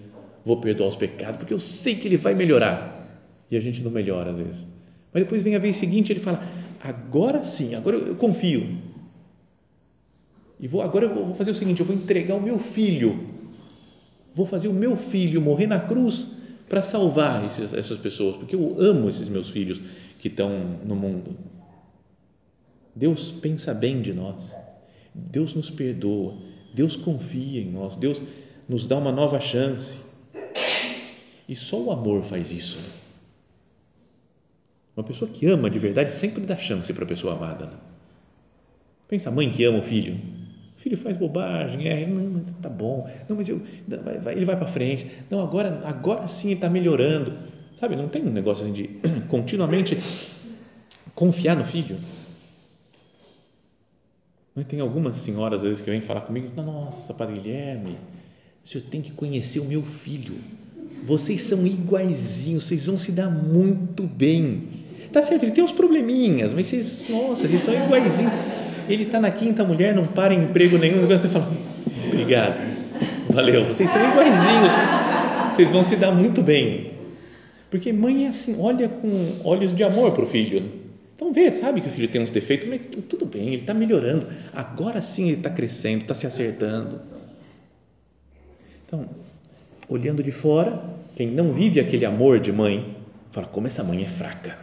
vou 0.45 0.59
perdoar 0.59 0.89
os 0.89 0.97
pecados, 0.97 1.37
porque 1.37 1.53
eu 1.53 1.59
sei 1.59 1.97
que 1.97 2.09
ele 2.09 2.17
vai 2.17 2.35
melhorar. 2.35 2.93
E 3.51 3.57
a 3.57 3.61
gente 3.61 3.83
não 3.83 3.91
melhora 3.91 4.31
às 4.31 4.37
vezes. 4.37 4.67
Mas 5.13 5.23
depois 5.23 5.43
vem 5.43 5.55
a 5.55 5.59
vez 5.59 5.77
seguinte, 5.77 6.13
ele 6.13 6.21
fala: 6.21 6.43
agora 6.81 7.45
sim, 7.45 7.75
agora 7.75 7.97
eu, 7.97 8.07
eu 8.09 8.15
confio. 8.15 8.67
E 10.59 10.69
vou 10.69 10.83
agora 10.83 11.07
eu 11.07 11.15
vou 11.15 11.35
fazer 11.35 11.51
o 11.51 11.55
seguinte, 11.55 11.81
eu 11.81 11.87
vou 11.87 11.95
entregar 11.95 12.37
o 12.37 12.41
meu 12.41 12.59
filho 12.59 13.44
vou 14.35 14.45
fazer 14.45 14.69
o 14.69 14.75
meu 14.75 14.97
filho 14.97 15.41
morrer 15.41 15.67
na 15.67 15.79
cruz 15.79 16.33
para 16.69 16.83
salvar 16.83 17.45
esses, 17.45 17.73
essas 17.73 17.99
pessoas, 17.99 18.37
porque 18.37 18.57
eu 18.57 18.81
amo 18.81 19.09
esses 19.09 19.29
meus 19.29 19.51
filhos 19.51 19.81
que 20.19 20.29
estão 20.29 20.51
no 20.85 20.97
mundo. 20.97 21.37
Deus 22.95 23.31
pensa 23.31 23.73
bem 23.73 24.03
de 24.03 24.13
nós, 24.13 24.51
Deus 25.15 25.55
nos 25.55 25.71
perdoa, 25.71 26.35
Deus 26.75 26.97
confia 26.97 27.61
em 27.61 27.71
nós, 27.71 27.97
Deus 27.97 28.23
nos 28.69 28.87
dá 28.87 28.97
uma 28.97 29.13
nova 29.13 29.41
chance. 29.41 29.99
E 31.49 31.55
só 31.55 31.81
o 31.81 31.91
amor 31.91 32.25
faz 32.25 32.51
isso. 32.51 32.79
Uma 34.97 35.05
pessoa 35.05 35.31
que 35.31 35.47
ama 35.47 35.69
de 35.69 35.79
verdade 35.79 36.15
sempre 36.15 36.45
dá 36.45 36.57
chance 36.57 36.93
para 36.93 37.05
a 37.05 37.09
pessoa 37.09 37.35
amada. 37.35 37.71
Pensa 39.07 39.29
a 39.29 39.33
mãe 39.33 39.51
que 39.53 39.65
ama 39.65 39.79
o 39.79 39.83
filho 39.83 40.19
filho 40.85 40.99
faz 40.99 41.17
bobagem, 41.17 41.89
é, 41.89 42.07
não, 42.07 42.31
mas 42.31 42.53
tá 42.61 42.69
bom, 42.69 43.09
não, 43.27 43.37
mas 43.37 43.49
eu, 43.49 43.59
vai, 43.89 44.19
vai, 44.19 44.35
ele 44.35 44.45
vai 44.45 44.55
para 44.55 44.67
frente, 44.67 45.11
não, 45.31 45.41
agora, 45.41 45.81
agora 45.87 46.29
sim 46.29 46.49
ele 46.49 46.57
está 46.57 46.69
melhorando, 46.69 47.33
sabe, 47.81 47.97
não 47.97 48.07
tem 48.07 48.23
um 48.23 48.31
negócio 48.31 48.65
assim 48.65 48.73
de 48.75 48.91
continuamente 49.29 49.97
confiar 51.15 51.57
no 51.57 51.65
filho, 51.65 51.97
mas 54.55 54.67
tem 54.67 54.79
algumas 54.79 55.17
senhoras 55.17 55.63
às 55.63 55.67
vezes 55.67 55.81
que 55.81 55.91
vêm 55.91 56.03
falar 56.03 56.21
comigo, 56.21 56.51
nossa, 56.55 57.15
Padre 57.15 57.41
Guilherme, 57.41 57.97
o 58.63 58.69
senhor 58.69 58.85
tem 58.85 59.01
que 59.01 59.13
conhecer 59.13 59.61
o 59.61 59.65
meu 59.65 59.83
filho, 59.83 60.35
vocês 61.03 61.41
são 61.41 61.67
iguaizinhos, 61.67 62.65
vocês 62.65 62.85
vão 62.85 62.99
se 62.99 63.13
dar 63.13 63.31
muito 63.31 64.03
bem, 64.03 64.69
tá 65.11 65.23
certo, 65.23 65.45
ele 65.45 65.53
tem 65.53 65.65
uns 65.65 65.73
probleminhas, 65.73 66.53
mas 66.53 66.67
vocês, 66.67 67.09
nossa, 67.09 67.49
vocês 67.49 67.63
são 67.63 67.73
iguaizinhos, 67.73 68.35
ele 68.89 69.05
está 69.05 69.21
na 69.21 69.31
quinta 69.31 69.65
mulher, 69.65 69.95
não 69.95 70.07
para 70.07 70.35
em 70.35 70.45
emprego 70.45 70.79
nenhum, 70.79 71.07
você 71.07 71.29
fala, 71.29 71.51
obrigado, 72.07 72.61
valeu, 73.31 73.67
vocês 73.67 73.91
são 73.91 74.03
iguaizinhos, 74.11 74.73
vocês 75.53 75.71
vão 75.71 75.85
se 75.85 75.97
dar 75.97 76.13
muito 76.13 76.43
bem. 76.43 76.93
Porque 77.71 77.93
mãe 77.93 78.27
é 78.27 78.29
assim, 78.29 78.57
olha 78.61 78.89
com 78.89 79.33
olhos 79.43 79.75
de 79.75 79.83
amor 79.83 80.13
para 80.13 80.23
o 80.23 80.27
filho. 80.27 80.63
Então 81.17 81.33
vê, 81.33 81.51
sabe 81.51 81.81
que 81.81 81.89
o 81.89 81.91
filho 81.91 82.09
tem 82.09 82.21
uns 82.21 82.31
defeitos, 82.31 82.69
mas 82.69 82.81
tudo 83.09 83.25
bem, 83.25 83.49
ele 83.49 83.57
está 83.57 83.75
melhorando. 83.75 84.27
Agora 84.53 85.01
sim 85.03 85.29
ele 85.29 85.39
está 85.39 85.51
crescendo, 85.51 86.03
está 86.03 86.15
se 86.15 86.27
acertando. 86.27 87.01
Então, 88.87 89.07
olhando 89.89 90.23
de 90.23 90.31
fora, 90.31 90.83
quem 91.17 91.29
não 91.29 91.53
vive 91.53 91.81
aquele 91.81 92.05
amor 92.05 92.39
de 92.39 92.53
mãe, 92.53 92.97
fala, 93.31 93.47
como 93.47 93.67
essa 93.67 93.83
mãe 93.83 94.05
é 94.05 94.09
fraca. 94.09 94.57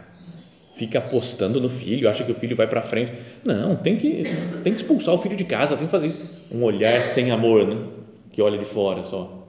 Fica 0.74 0.98
apostando 0.98 1.60
no 1.60 1.68
filho, 1.68 2.08
acha 2.08 2.24
que 2.24 2.32
o 2.32 2.34
filho 2.34 2.56
vai 2.56 2.66
para 2.66 2.82
frente. 2.82 3.12
Não, 3.44 3.76
tem 3.76 3.96
que, 3.96 4.24
tem 4.62 4.72
que 4.72 4.80
expulsar 4.80 5.14
o 5.14 5.18
filho 5.18 5.36
de 5.36 5.44
casa, 5.44 5.76
tem 5.76 5.86
que 5.86 5.92
fazer 5.92 6.08
isso. 6.08 6.18
Um 6.50 6.62
olhar 6.62 7.02
sem 7.02 7.30
amor, 7.30 7.66
né? 7.66 8.02
que 8.32 8.40
olha 8.40 8.58
de 8.58 8.64
fora 8.64 9.04
só. 9.04 9.46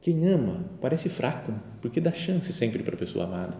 Quem 0.00 0.28
ama 0.28 0.64
parece 0.80 1.08
fraco, 1.08 1.52
porque 1.80 2.00
dá 2.00 2.12
chance 2.12 2.52
sempre 2.52 2.82
para 2.82 2.94
a 2.94 2.98
pessoa 2.98 3.24
amada. 3.24 3.56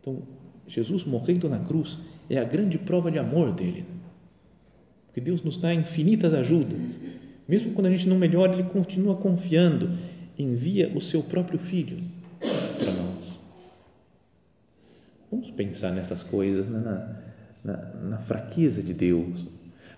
Então, 0.00 0.22
Jesus 0.66 1.04
morrendo 1.04 1.48
na 1.48 1.58
cruz 1.58 1.98
é 2.28 2.38
a 2.38 2.44
grande 2.44 2.78
prova 2.78 3.10
de 3.10 3.18
amor 3.18 3.52
dele. 3.52 3.84
Porque 5.06 5.20
Deus 5.20 5.42
nos 5.42 5.56
dá 5.56 5.74
infinitas 5.74 6.32
ajudas. 6.32 7.00
Mesmo 7.48 7.72
quando 7.72 7.86
a 7.86 7.90
gente 7.90 8.08
não 8.08 8.16
melhora, 8.16 8.52
Ele 8.52 8.62
continua 8.64 9.16
confiando. 9.16 9.90
Envia 10.38 10.90
o 10.94 11.00
seu 11.00 11.22
próprio 11.22 11.58
Filho 11.58 12.02
para 12.78 12.92
nós. 12.92 13.40
Vamos 15.30 15.50
pensar 15.50 15.92
nessas 15.92 16.22
coisas, 16.24 16.68
né? 16.68 16.80
na, 17.64 17.72
na, 17.72 18.00
na 18.02 18.18
fraqueza 18.18 18.82
de 18.82 18.92
Deus. 18.92 19.46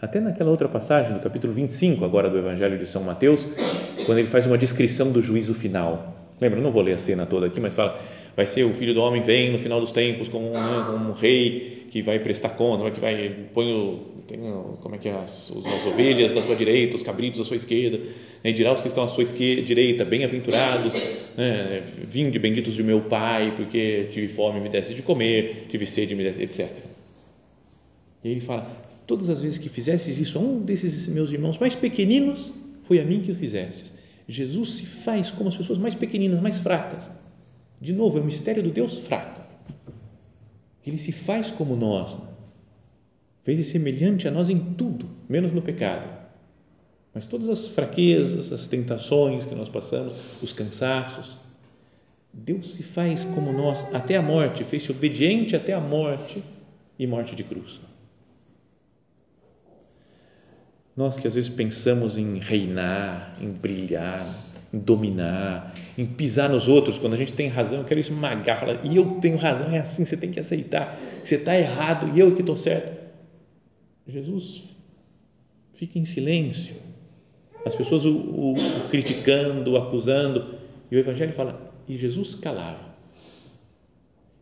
Até 0.01 0.21
naquela 0.21 0.51
outra 0.51 0.69
passagem, 0.69 1.15
do 1.15 1.21
capítulo 1.21 1.53
25, 1.53 2.05
agora 2.05 2.29
do 2.29 2.37
Evangelho 2.37 2.79
de 2.79 2.87
São 2.87 3.03
Mateus, 3.03 3.47
quando 4.05 4.19
ele 4.19 4.27
faz 4.27 4.47
uma 4.47 4.59
descrição 4.59 5.11
do 5.11 5.23
juízo 5.23 5.55
final. 5.55 6.29
Lembra? 6.41 6.61
Não 6.61 6.73
vou 6.73 6.83
ler 6.83 6.95
a 6.95 6.99
cena 6.99 7.25
toda 7.25 7.47
aqui, 7.47 7.61
mas 7.61 7.73
fala: 7.73 7.99
vai 8.37 8.45
ser 8.45 8.65
o 8.65 8.75
filho 8.75 8.93
do 8.93 9.01
homem 9.01 9.23
vem 9.23 9.53
no 9.53 9.59
final 9.59 9.81
dos 9.81 9.93
tempos 9.93 10.29
como 10.29 10.49
um, 10.49 10.53
né, 10.53 11.09
um 11.09 11.13
rei 11.13 11.87
que 11.91 12.03
vai 12.03 12.19
prestar 12.19 12.51
conta, 12.51 12.91
que 12.91 12.99
vai 12.99 13.47
põe 13.55 13.73
o, 13.73 14.01
tem, 14.27 14.41
como 14.81 14.95
é 14.95 14.99
que 14.99 15.09
é 15.09 15.13
as, 15.13 15.53
as 15.53 15.87
ovelhas 15.87 16.33
da 16.33 16.43
sua 16.43 16.57
direita, 16.57 16.97
os 16.97 17.03
cabritos 17.03 17.39
da 17.39 17.45
sua 17.45 17.57
esquerda, 17.57 17.99
né, 17.99 18.51
e 18.51 18.53
dirá 18.53 18.73
os 18.73 18.81
que 18.81 18.89
estão 18.89 19.05
à 19.05 19.09
sua 19.09 19.23
esquerda, 19.23 19.63
direita, 19.63 20.05
bem-aventurados, 20.05 20.95
né, 21.37 21.81
vinde 22.09 22.39
benditos 22.39 22.75
de 22.75 22.83
meu 22.83 23.03
Pai, 23.03 23.55
porque 23.57 24.09
tive 24.11 24.29
fome 24.29 24.61
me 24.61 24.69
desse 24.69 24.95
de 24.95 25.03
comer, 25.03 25.67
tive 25.69 25.87
sede 25.87 26.15
me 26.15 26.23
desse, 26.23 26.43
etc. 26.43 26.71
E 28.25 28.31
ele 28.31 28.41
fala: 28.41 28.71
todas 29.07 29.31
as 29.31 29.43
vezes 29.43 29.59
que 29.59 29.69
fizestes 29.69 30.19
isso 30.19 30.39
a 30.39 30.41
um 30.41 30.61
desses 30.61 31.09
meus 31.09 31.31
irmãos 31.33 31.59
mais 31.59 31.75
pequeninos, 31.75 32.53
foi 32.83 33.01
a 33.01 33.05
mim 33.05 33.21
que 33.21 33.31
o 33.31 33.35
fizestes. 33.35 33.95
Jesus 34.29 34.75
se 34.75 34.87
faz 34.87 35.31
como 35.31 35.49
as 35.49 35.57
pessoas 35.57 35.79
mais 35.79 35.95
pequeninas, 35.95 36.41
mais 36.41 36.59
fracas. 36.59 37.11
De 37.81 37.93
novo, 37.93 38.19
é 38.19 38.21
o 38.21 38.25
mistério 38.25 38.63
do 38.63 38.71
Deus 38.71 39.07
fraco. 39.07 39.41
Ele 40.87 40.99
se 40.99 41.13
faz 41.13 41.51
como 41.51 41.77
nós. 41.77 42.17
Fez 43.43 43.67
semelhante 43.67 44.29
a 44.29 44.31
nós 44.31 44.49
em 44.51 44.59
tudo, 44.59 45.11
menos 45.29 45.53
no 45.53 45.61
pecado. 45.61 46.22
Mas 47.15 47.27
todas 47.27 47.49
as 47.49 47.69
fraquezas, 47.69 48.53
as 48.53 48.69
tentações 48.69 49.45
que 49.45 49.55
nós 49.55 49.69
passamos, 49.69 50.15
os 50.43 50.53
cansaços, 50.53 51.37
Deus 52.33 52.75
se 52.75 52.83
faz 52.83 53.25
como 53.25 53.53
nós 53.53 53.95
até 53.95 54.17
a 54.17 54.23
morte, 54.23 54.65
fez-se 54.65 54.91
obediente 54.91 55.55
até 55.55 55.75
a 55.75 55.81
morte 55.81 56.43
e 56.99 57.07
morte 57.07 57.35
de 57.35 57.45
cruz. 57.45 57.81
Nós 60.97 61.19
que 61.19 61.29
às 61.29 61.35
vezes 61.35 61.51
pensamos 61.51 62.17
em 62.17 62.39
reinar, 62.39 63.37
em 63.41 63.51
brilhar, 63.51 64.27
em 64.73 64.79
dominar, 64.79 65.75
em 65.99 66.07
pisar 66.07 66.49
nos 66.49 66.69
outros, 66.69 66.99
quando 66.99 67.15
a 67.15 67.17
gente 67.17 67.35
tem 67.35 67.49
razão, 67.49 67.81
eu 67.81 67.85
quero 67.85 68.01
esmagar, 68.01 68.59
falar, 68.59 68.81
e 68.85 68.97
eu 68.97 69.19
tenho 69.21 69.37
razão, 69.37 69.71
é 69.71 69.79
assim, 69.79 70.05
você 70.05 70.17
tem 70.17 70.31
que 70.31 70.41
aceitar, 70.41 70.99
você 71.23 71.37
está 71.37 71.59
errado 71.59 72.11
e 72.15 72.21
eu 72.21 72.35
que 72.35 72.41
estou 72.41 72.57
certo. 72.57 73.01
Jesus 74.07 74.65
fica 75.75 75.99
em 75.99 76.05
silêncio, 76.05 76.75
as 77.65 77.75
pessoas 77.75 78.05
o, 78.05 78.17
o, 78.17 78.53
o 78.55 78.89
criticando, 78.91 79.73
o 79.73 79.77
acusando, 79.77 80.55
e 80.91 80.97
o 80.97 80.99
Evangelho 80.99 81.33
fala, 81.33 81.73
e 81.89 81.97
Jesus 81.97 82.35
calava. 82.35 82.93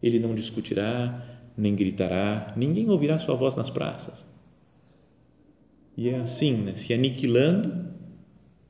Ele 0.03 0.19
não 0.19 0.35
discutirá, 0.35 1.23
nem 1.57 1.75
gritará, 1.75 2.53
ninguém 2.57 2.89
ouvirá 2.89 3.19
sua 3.19 3.35
voz 3.35 3.55
nas 3.55 3.71
praças 3.71 4.31
e 6.01 6.09
é 6.09 6.17
assim, 6.17 6.55
né? 6.55 6.75
se 6.75 6.95
aniquilando, 6.95 7.89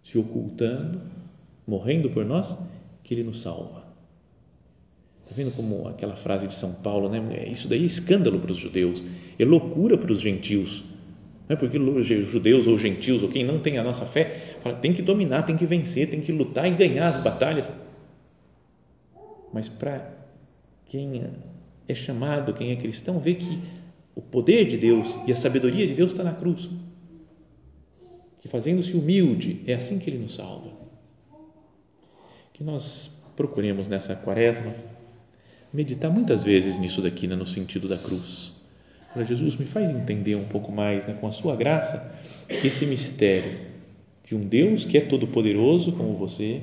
se 0.03 0.19
ocultando, 0.19 1.01
morrendo 1.65 2.11
por 2.11 2.25
nós, 2.25 2.59
que 3.05 3.15
Ele 3.15 3.23
nos 3.23 3.41
salva. 3.41 3.85
Está 5.23 5.37
vendo 5.37 5.55
como 5.55 5.87
aquela 5.87 6.17
frase 6.17 6.49
de 6.49 6.55
São 6.57 6.75
Paulo, 6.83 7.09
né? 7.09 7.49
Isso 7.49 7.69
daí 7.69 7.85
é 7.85 7.87
escândalo 7.87 8.41
para 8.41 8.51
os 8.51 8.59
judeus, 8.59 9.05
é 9.39 9.45
loucura 9.45 9.97
para 9.97 10.11
os 10.11 10.21
gentios. 10.21 10.83
Não 11.51 11.57
é 11.57 11.59
porque 11.59 11.81
judeus 12.23 12.69
ou 12.69 12.79
gentios 12.79 13.25
ou 13.25 13.29
quem 13.29 13.43
não 13.45 13.59
tem 13.59 13.77
a 13.77 13.83
nossa 13.83 14.07
fé, 14.07 14.55
fala, 14.63 14.77
tem 14.77 14.95
que 14.95 15.03
dominar, 15.03 15.43
tem 15.43 15.57
que 15.57 15.67
vencer, 15.67 16.09
tem 16.09 16.21
que 16.21 16.31
lutar 16.31 16.65
e 16.69 16.71
ganhar 16.71 17.09
as 17.09 17.17
batalhas. 17.17 17.73
Mas 19.53 19.69
para 19.69 20.15
quem 20.87 21.25
é 21.89 21.93
chamado, 21.93 22.55
quem 22.55 22.71
é 22.71 22.77
cristão, 22.77 23.19
vê 23.19 23.35
que 23.35 23.59
o 24.15 24.23
poder 24.23 24.65
de 24.65 24.77
Deus 24.77 25.19
e 25.27 25.33
a 25.33 25.35
sabedoria 25.35 25.89
de 25.89 25.95
Deus 25.95 26.13
está 26.13 26.23
na 26.23 26.33
cruz 26.35 26.71
que 28.39 28.47
fazendo-se 28.47 28.95
humilde, 28.95 29.61
é 29.67 29.75
assim 29.75 29.99
que 29.99 30.09
Ele 30.09 30.19
nos 30.19 30.37
salva. 30.37 30.71
Que 32.53 32.63
nós 32.63 33.23
procuremos 33.35 33.89
nessa 33.89 34.15
quaresma 34.15 34.73
meditar 35.75 36.13
muitas 36.13 36.45
vezes 36.45 36.79
nisso 36.79 37.03
daqui, 37.03 37.27
né, 37.27 37.35
no 37.35 37.45
sentido 37.45 37.89
da 37.89 37.99
cruz. 37.99 38.60
Para 39.13 39.25
Jesus, 39.25 39.57
me 39.57 39.67
faz 39.67 39.91
entender 39.91 40.37
um 40.37 40.45
pouco 40.45 40.71
mais, 40.71 41.07
né, 41.07 41.17
com 41.21 41.27
a 41.27 41.33
Sua 41.33 41.57
graça, 41.57 42.15
esse 42.49 42.87
mistério 42.87 43.59
de 44.25 44.35
um 44.35 44.47
Deus 44.47 44.85
que 44.85 44.97
é 44.97 45.01
todo-poderoso 45.01 45.93
como 45.93 46.15
você, 46.15 46.63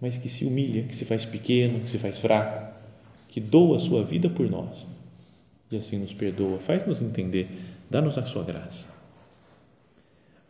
mas 0.00 0.16
que 0.16 0.28
se 0.28 0.44
humilha, 0.44 0.82
que 0.82 0.94
se 0.94 1.04
faz 1.04 1.24
pequeno, 1.24 1.80
que 1.80 1.90
se 1.90 1.98
faz 1.98 2.18
fraco, 2.18 2.74
que 3.28 3.40
doa 3.40 3.76
a 3.76 3.80
sua 3.80 4.04
vida 4.04 4.28
por 4.28 4.48
nós 4.50 4.86
e 5.70 5.76
assim 5.76 5.98
nos 5.98 6.12
perdoa. 6.12 6.58
Faz-nos 6.58 7.00
entender, 7.00 7.48
dá-nos 7.88 8.18
a 8.18 8.26
Sua 8.26 8.42
graça. 8.42 8.88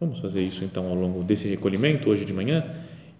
Vamos 0.00 0.18
fazer 0.18 0.42
isso 0.42 0.64
então 0.64 0.88
ao 0.88 0.94
longo 0.94 1.22
desse 1.22 1.46
recolhimento, 1.46 2.08
hoje 2.08 2.24
de 2.24 2.32
manhã, 2.32 2.64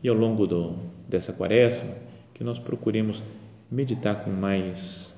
e 0.03 0.09
ao 0.09 0.14
longo 0.14 0.46
do, 0.46 0.77
dessa 1.07 1.33
quaresma, 1.35 1.94
que 2.33 2.42
nós 2.42 2.59
procuremos 2.59 3.23
meditar 3.70 4.25
com 4.25 4.31
mais, 4.31 5.14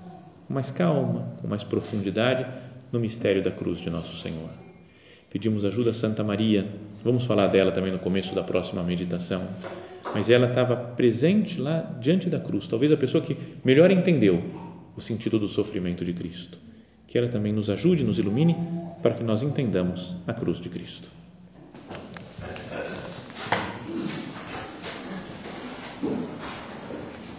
com 0.49 0.55
mais 0.55 0.73
calma, 0.73 1.37
com 1.41 1.47
mais 1.47 1.63
profundidade 1.63 2.45
no 2.93 3.01
mistério 3.01 3.43
da 3.43 3.51
cruz 3.51 3.81
de 3.81 3.89
nosso 3.89 4.17
Senhor. 4.17 4.51
Pedimos 5.31 5.65
ajuda 5.65 5.91
a 5.91 5.95
Santa 5.95 6.23
Maria, 6.23 6.69
vamos 7.03 7.25
falar 7.25 7.47
dela 7.47 7.73
também 7.73 7.91
no 7.91 7.99
começo 7.99 8.35
da 8.35 8.43
próxima 8.43 8.83
meditação, 8.83 9.43
mas 10.15 10.29
ela 10.29 10.47
estava 10.47 10.77
presente 10.77 11.59
lá 11.59 11.81
diante 11.99 12.29
da 12.29 12.39
cruz, 12.39 12.69
talvez 12.69 12.93
a 12.93 12.97
pessoa 12.99 13.25
que 13.25 13.35
melhor 13.65 13.91
entendeu 13.91 14.45
o 14.95 15.01
sentido 15.01 15.39
do 15.39 15.49
sofrimento 15.49 16.05
de 16.05 16.13
Cristo. 16.13 16.59
Que 17.09 17.17
ela 17.17 17.29
também 17.29 17.53
nos 17.53 17.71
ajude, 17.71 18.05
nos 18.05 18.19
ilumine, 18.19 18.55
para 19.03 19.15
que 19.15 19.23
nós 19.23 19.43
entendamos 19.43 20.15
a 20.27 20.35
cruz 20.35 20.61
de 20.61 20.69
Cristo. 20.69 21.09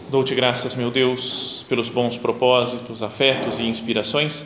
Dou-te 0.09 0.35
graças, 0.35 0.75
meu 0.75 0.91
Deus, 0.91 1.65
pelos 1.67 1.89
bons 1.89 2.17
propósitos, 2.17 3.01
afetos 3.01 3.59
e 3.59 3.63
inspirações 3.63 4.45